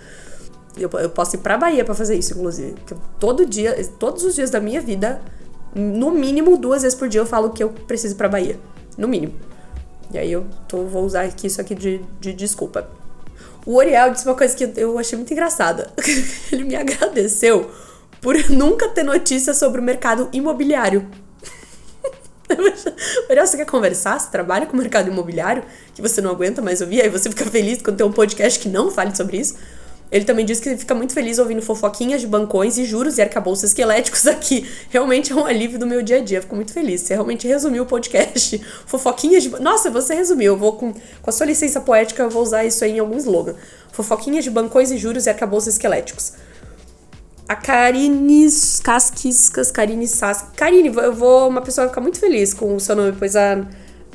Eu, 0.77 0.89
eu 0.93 1.09
posso 1.09 1.35
ir 1.35 1.39
pra 1.39 1.57
Bahia 1.57 1.83
para 1.83 1.93
fazer 1.93 2.15
isso, 2.15 2.33
inclusive. 2.33 2.71
Porque 2.71 2.95
todo 3.19 3.45
dia, 3.45 3.75
todos 3.99 4.23
os 4.23 4.35
dias 4.35 4.49
da 4.49 4.61
minha 4.61 4.79
vida, 4.79 5.21
no 5.75 6.09
mínimo 6.09 6.55
duas 6.57 6.83
vezes 6.83 6.97
por 6.97 7.09
dia 7.09 7.19
eu 7.19 7.25
falo 7.25 7.49
que 7.49 7.61
eu 7.61 7.69
preciso 7.69 8.15
ir 8.15 8.17
pra 8.17 8.29
Bahia. 8.29 8.57
No 8.97 9.09
mínimo. 9.09 9.33
E 10.13 10.17
aí 10.17 10.31
eu 10.31 10.45
tô, 10.69 10.85
vou 10.85 11.03
usar 11.03 11.23
aqui 11.23 11.47
isso 11.47 11.59
aqui 11.59 11.75
de, 11.75 12.01
de 12.21 12.31
desculpa. 12.31 12.87
O 13.69 13.75
Oriel 13.75 14.09
disse 14.09 14.25
uma 14.25 14.33
coisa 14.33 14.55
que 14.55 14.81
eu 14.81 14.97
achei 14.97 15.15
muito 15.15 15.31
engraçada. 15.31 15.93
Ele 16.51 16.63
me 16.63 16.75
agradeceu 16.75 17.69
por 18.19 18.35
nunca 18.49 18.89
ter 18.89 19.03
notícia 19.03 19.53
sobre 19.53 19.79
o 19.79 19.83
mercado 19.83 20.27
imobiliário. 20.33 21.07
Oriel, 23.29 23.45
você 23.45 23.57
quer 23.57 23.67
conversar? 23.67 24.19
Você 24.19 24.31
trabalha 24.31 24.65
com 24.65 24.73
o 24.73 24.79
mercado 24.79 25.07
imobiliário 25.11 25.63
que 25.93 26.01
você 26.01 26.19
não 26.19 26.31
aguenta 26.31 26.63
mais 26.63 26.81
ouvir? 26.81 27.03
Aí 27.03 27.09
você 27.09 27.29
fica 27.29 27.45
feliz 27.45 27.79
quando 27.79 27.97
tem 27.97 28.05
um 28.07 28.11
podcast 28.11 28.59
que 28.59 28.67
não 28.67 28.89
fale 28.89 29.15
sobre 29.15 29.37
isso? 29.37 29.55
Ele 30.11 30.25
também 30.25 30.43
diz 30.43 30.59
que 30.59 30.75
fica 30.75 30.95
muito 30.95 31.13
feliz 31.13 31.37
ouvindo 31.37 31.61
fofoquinhas 31.61 32.21
de 32.21 32.25
bancões 32.27 32.79
e 32.79 32.85
juros 32.85 33.19
e 33.19 33.21
arcabouços 33.21 33.65
esqueléticos 33.65 34.25
aqui. 34.25 34.67
Realmente 34.89 35.31
é 35.31 35.35
um 35.35 35.45
alívio 35.45 35.77
do 35.77 35.85
meu 35.85 36.01
dia 36.01 36.17
a 36.17 36.19
dia. 36.19 36.41
Fico 36.41 36.55
muito 36.55 36.73
feliz. 36.73 37.01
Você 37.01 37.13
realmente 37.13 37.47
resumiu 37.47 37.83
o 37.83 37.85
podcast. 37.85 38.57
Fofoquinhas 38.87 39.43
de. 39.43 39.49
Nossa, 39.61 39.91
você 39.91 40.15
resumiu. 40.15 40.53
Eu 40.53 40.57
vou 40.57 40.73
com, 40.73 40.93
com 40.93 41.29
a 41.29 41.31
sua 41.31 41.45
licença 41.45 41.79
poética, 41.79 42.23
eu 42.23 42.29
vou 42.29 42.41
usar 42.41 42.65
isso 42.65 42.83
aí 42.83 42.93
em 42.93 42.99
algum 42.99 43.17
slogan. 43.17 43.53
Fofoquinhas 43.91 44.43
de 44.43 44.49
bancões 44.49 44.89
e 44.89 44.97
juros 44.97 45.27
e 45.27 45.29
arcabouços 45.29 45.73
esqueléticos. 45.75 46.33
A 47.47 47.55
Karine 47.55 48.47
Casquiscas, 48.83 49.71
Karine 49.71 50.07
Sas. 50.07 50.45
Karine, 50.55 50.91
eu 50.95 51.13
vou. 51.13 51.47
Uma 51.47 51.61
pessoa 51.61 51.85
vai 51.85 51.89
ficar 51.89 52.01
muito 52.01 52.19
feliz 52.19 52.53
com 52.53 52.75
o 52.75 52.79
seu 52.79 52.95
nome, 52.95 53.15
pois 53.17 53.35
a. 53.35 53.63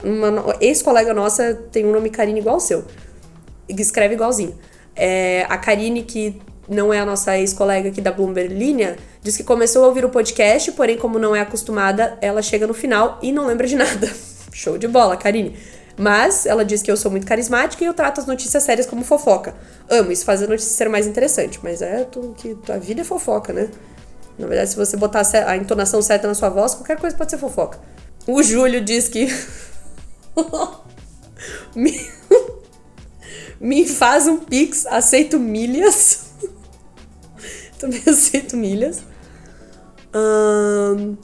Uma 0.03 0.57
ex-colega 0.61 1.15
nossa 1.15 1.55
tem 1.71 1.87
um 1.87 1.93
nome 1.93 2.11
Karine 2.11 2.41
igual 2.41 2.57
ao 2.57 2.61
seu. 2.61 2.85
Escreve 3.69 4.15
igualzinho. 4.15 4.55
É, 4.97 5.47
a 5.49 5.59
Karine, 5.59 6.03
que 6.03 6.41
não 6.69 6.93
é 6.93 7.01
a 7.01 7.07
nossa 7.07 7.39
ex-colega 7.39 7.89
aqui 7.89 8.01
da 8.01 8.13
Bloomberg 8.13 8.55
Linha, 8.55 8.97
diz 9.23 9.37
que 9.37 9.45
começou 9.45 9.85
a 9.85 9.89
ouvir 9.89 10.05
o 10.05 10.09
podcast, 10.09 10.73
porém, 10.73 10.97
como 10.97 11.19
não 11.19 11.35
é 11.35 11.41
acostumada, 11.41 12.17
ela 12.21 12.43
chega 12.43 12.67
no 12.67 12.75
final 12.75 13.19
e 13.23 13.33
não 13.33 13.47
lembra 13.47 13.67
de 13.67 13.77
nada. 13.77 14.11
Show 14.53 14.79
de 14.79 14.87
bola, 14.87 15.17
Karine. 15.17 15.57
Mas 15.97 16.45
ela 16.47 16.65
diz 16.65 16.83
que 16.83 16.91
eu 16.91 16.97
sou 16.97 17.11
muito 17.11 17.27
carismática 17.27 17.83
e 17.85 17.87
eu 17.87 17.95
trato 17.95 18.21
as 18.21 18.27
notícias 18.27 18.63
sérias 18.63 18.87
como 18.87 19.05
fofoca. 19.05 19.55
Amo, 19.89 20.11
isso 20.11 20.25
faz 20.25 20.43
a 20.43 20.47
notícia 20.47 20.71
ser 20.71 20.89
mais 20.89 21.07
interessante, 21.07 21.61
mas 21.63 21.83
é 21.83 22.05
tu, 22.05 22.35
que 22.37 22.57
a 22.69 22.79
vida 22.79 23.03
é 23.03 23.05
fofoca, 23.05 23.53
né? 23.53 23.69
Na 24.37 24.47
verdade, 24.49 24.71
se 24.71 24.77
você 24.77 24.97
botar 24.97 25.23
a 25.47 25.57
entonação 25.57 26.03
certa 26.03 26.27
na 26.27 26.35
sua 26.35 26.49
voz, 26.49 26.75
qualquer 26.75 26.99
coisa 26.99 27.17
pode 27.17 27.31
ser 27.31 27.39
fofoca. 27.39 27.79
O 28.27 28.43
Júlio 28.43 28.81
diz 28.81 29.09
que. 29.09 29.29
Me 33.61 33.87
faz 33.87 34.27
um 34.27 34.39
pix, 34.39 34.87
aceito 34.87 35.39
milhas. 35.39 36.31
Também 37.79 38.03
aceito 38.07 38.57
milhas. 38.57 39.03
Um, 40.15 41.17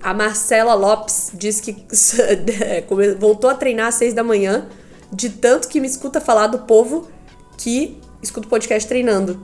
a 0.00 0.12
Marcela 0.12 0.74
Lopes 0.74 1.30
diz 1.32 1.60
que 1.60 1.74
voltou 3.18 3.48
a 3.48 3.54
treinar 3.54 3.88
às 3.88 3.94
seis 3.94 4.12
da 4.12 4.22
manhã, 4.22 4.68
de 5.12 5.30
tanto 5.30 5.68
que 5.68 5.80
me 5.80 5.86
escuta 5.86 6.20
falar 6.20 6.48
do 6.48 6.60
povo 6.60 7.08
que 7.56 7.98
escuta 8.22 8.46
o 8.46 8.50
podcast 8.50 8.88
treinando. 8.88 9.40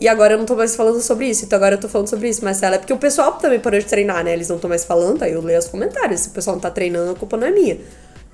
E 0.00 0.08
agora 0.08 0.34
eu 0.34 0.38
não 0.38 0.44
tô 0.44 0.56
mais 0.56 0.74
falando 0.74 1.00
sobre 1.00 1.28
isso, 1.28 1.44
então 1.44 1.56
agora 1.56 1.76
eu 1.76 1.80
tô 1.80 1.88
falando 1.88 2.08
sobre 2.08 2.28
isso, 2.28 2.44
Marcela. 2.44 2.74
É 2.74 2.78
porque 2.78 2.92
o 2.92 2.98
pessoal 2.98 3.34
também 3.34 3.60
parou 3.60 3.78
de 3.78 3.86
treinar, 3.86 4.24
né? 4.24 4.32
Eles 4.32 4.48
não 4.48 4.56
estão 4.56 4.68
mais 4.68 4.84
falando, 4.84 5.22
aí 5.22 5.32
eu 5.32 5.40
leio 5.40 5.58
os 5.58 5.68
comentários. 5.68 6.22
Se 6.22 6.28
o 6.28 6.32
pessoal 6.32 6.56
não 6.56 6.60
tá 6.60 6.70
treinando, 6.70 7.12
a 7.12 7.14
culpa 7.14 7.36
não 7.36 7.46
é 7.46 7.50
minha. 7.52 7.78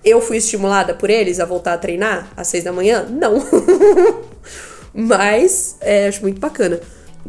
Eu 0.04 0.20
fui 0.20 0.37
estimulada 0.37 0.94
por 0.94 1.11
eles 1.11 1.40
a 1.40 1.44
voltar 1.44 1.74
a 1.74 1.78
treinar 1.78 2.30
às 2.37 2.48
seis 2.48 2.64
da 2.64 2.72
manhã? 2.72 3.06
Não. 3.08 3.44
Mas 4.94 5.76
é, 5.80 6.08
acho 6.08 6.22
muito 6.22 6.40
bacana. 6.40 6.80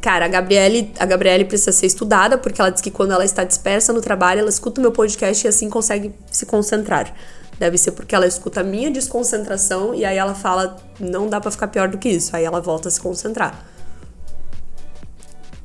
Cara, 0.01 0.25
a 0.25 0.27
Gabriele, 0.27 0.93
a 0.97 1.05
Gabriele 1.05 1.45
precisa 1.45 1.71
ser 1.71 1.87
estudada, 1.87 2.37
porque 2.37 2.61
ela 2.61 2.69
diz 2.69 2.81
que 2.81 2.89
quando 2.89 3.11
ela 3.11 3.25
está 3.25 3.43
dispersa 3.43 3.91
no 3.91 4.01
trabalho, 4.01 4.39
ela 4.39 4.49
escuta 4.49 4.79
o 4.79 4.81
meu 4.81 4.91
podcast 4.91 5.45
e 5.45 5.47
assim 5.47 5.69
consegue 5.69 6.13
se 6.31 6.45
concentrar. 6.45 7.13
Deve 7.59 7.77
ser 7.77 7.91
porque 7.91 8.15
ela 8.15 8.25
escuta 8.25 8.61
a 8.61 8.63
minha 8.63 8.89
desconcentração 8.89 9.93
e 9.93 10.05
aí 10.05 10.17
ela 10.17 10.33
fala, 10.33 10.77
não 10.99 11.27
dá 11.27 11.41
para 11.41 11.51
ficar 11.51 11.67
pior 11.67 11.89
do 11.89 11.97
que 11.97 12.07
isso. 12.07 12.33
Aí 12.33 12.45
ela 12.45 12.61
volta 12.61 12.87
a 12.87 12.91
se 12.91 13.01
concentrar. 13.01 13.65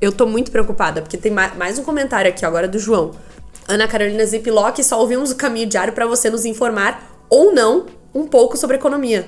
Eu 0.00 0.10
tô 0.10 0.26
muito 0.26 0.50
preocupada, 0.50 1.00
porque 1.00 1.16
tem 1.16 1.30
mais 1.30 1.78
um 1.78 1.84
comentário 1.84 2.28
aqui 2.28 2.44
agora 2.44 2.66
do 2.66 2.78
João. 2.78 3.12
Ana 3.66 3.88
Carolina 3.88 4.24
Ziplock, 4.27 4.83
só 4.85 5.00
ouvimos 5.00 5.31
o 5.31 5.37
caminho 5.37 5.66
diário 5.66 5.92
para 5.92 6.07
você 6.07 6.29
nos 6.29 6.44
informar 6.44 7.03
ou 7.31 7.53
não 7.53 7.87
um 8.14 8.27
pouco 8.27 8.57
sobre 8.57 8.77
economia. 8.77 9.27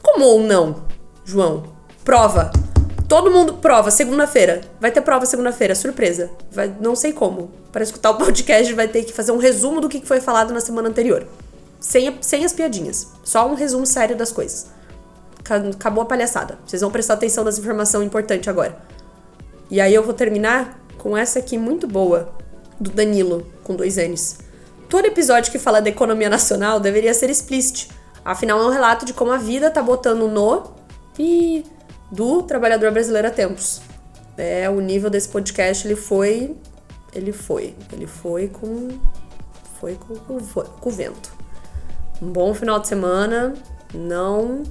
Como 0.00 0.24
ou 0.24 0.40
não, 0.40 0.84
João? 1.24 1.64
Prova. 2.04 2.52
Todo 3.08 3.30
mundo 3.30 3.54
prova 3.54 3.90
segunda-feira. 3.90 4.60
Vai 4.80 4.90
ter 4.90 5.00
prova 5.00 5.26
segunda-feira, 5.26 5.74
surpresa. 5.74 6.30
Vai, 6.50 6.74
não 6.80 6.94
sei 6.94 7.12
como. 7.12 7.50
Para 7.72 7.82
escutar 7.82 8.10
o 8.10 8.18
podcast 8.18 8.72
vai 8.72 8.86
ter 8.86 9.04
que 9.04 9.12
fazer 9.12 9.32
um 9.32 9.36
resumo 9.36 9.80
do 9.80 9.88
que 9.88 10.04
foi 10.06 10.20
falado 10.20 10.54
na 10.54 10.60
semana 10.60 10.88
anterior. 10.88 11.26
Sem, 11.80 12.16
sem 12.20 12.44
as 12.44 12.52
piadinhas. 12.52 13.08
Só 13.24 13.48
um 13.48 13.54
resumo 13.54 13.84
sério 13.84 14.16
das 14.16 14.32
coisas. 14.32 14.68
Acabou 15.74 16.02
a 16.02 16.06
palhaçada. 16.06 16.58
Vocês 16.64 16.82
vão 16.82 16.90
prestar 16.90 17.14
atenção 17.14 17.44
nas 17.44 17.58
informações 17.58 18.06
importantes 18.06 18.48
agora. 18.48 18.76
E 19.70 19.80
aí 19.80 19.94
eu 19.94 20.02
vou 20.02 20.14
terminar 20.14 20.80
com 20.98 21.16
essa 21.16 21.38
aqui 21.38 21.58
muito 21.58 21.86
boa, 21.86 22.32
do 22.80 22.90
Danilo, 22.90 23.46
com 23.64 23.74
dois 23.74 23.96
N's. 23.96 24.38
Todo 24.88 25.06
episódio 25.06 25.50
que 25.50 25.58
fala 25.58 25.80
da 25.80 25.88
economia 25.88 26.30
nacional 26.30 26.78
deveria 26.78 27.12
ser 27.12 27.28
explícito. 27.30 27.94
Afinal, 28.24 28.60
é 28.60 28.66
um 28.66 28.70
relato 28.70 29.04
de 29.04 29.12
como 29.12 29.32
a 29.32 29.36
vida 29.36 29.70
tá 29.70 29.82
botando 29.82 30.28
no 30.28 30.74
e 31.18 31.64
do 32.10 32.42
trabalhador 32.42 32.90
brasileiro 32.92 33.28
a 33.28 33.30
tempos. 33.30 33.80
É, 34.36 34.68
o 34.68 34.80
nível 34.80 35.08
desse 35.08 35.28
podcast, 35.28 35.86
ele 35.86 35.96
foi. 35.96 36.56
Ele 37.12 37.32
foi. 37.32 37.74
Ele 37.92 38.06
foi 38.06 38.48
com. 38.48 38.88
Foi 39.80 39.94
com, 39.94 40.14
com, 40.16 40.38
com 40.38 40.88
o 40.88 40.92
vento. 40.92 41.32
Um 42.20 42.30
bom 42.30 42.54
final 42.54 42.78
de 42.78 42.88
semana. 42.88 43.54
Não 43.94 44.62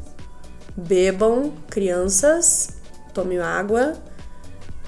bebam, 0.75 1.53
crianças. 1.69 2.77
Tomem 3.13 3.39
água. 3.39 3.93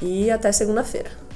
E 0.02 0.30
até 0.30 0.52
segunda-feira. 0.52 1.27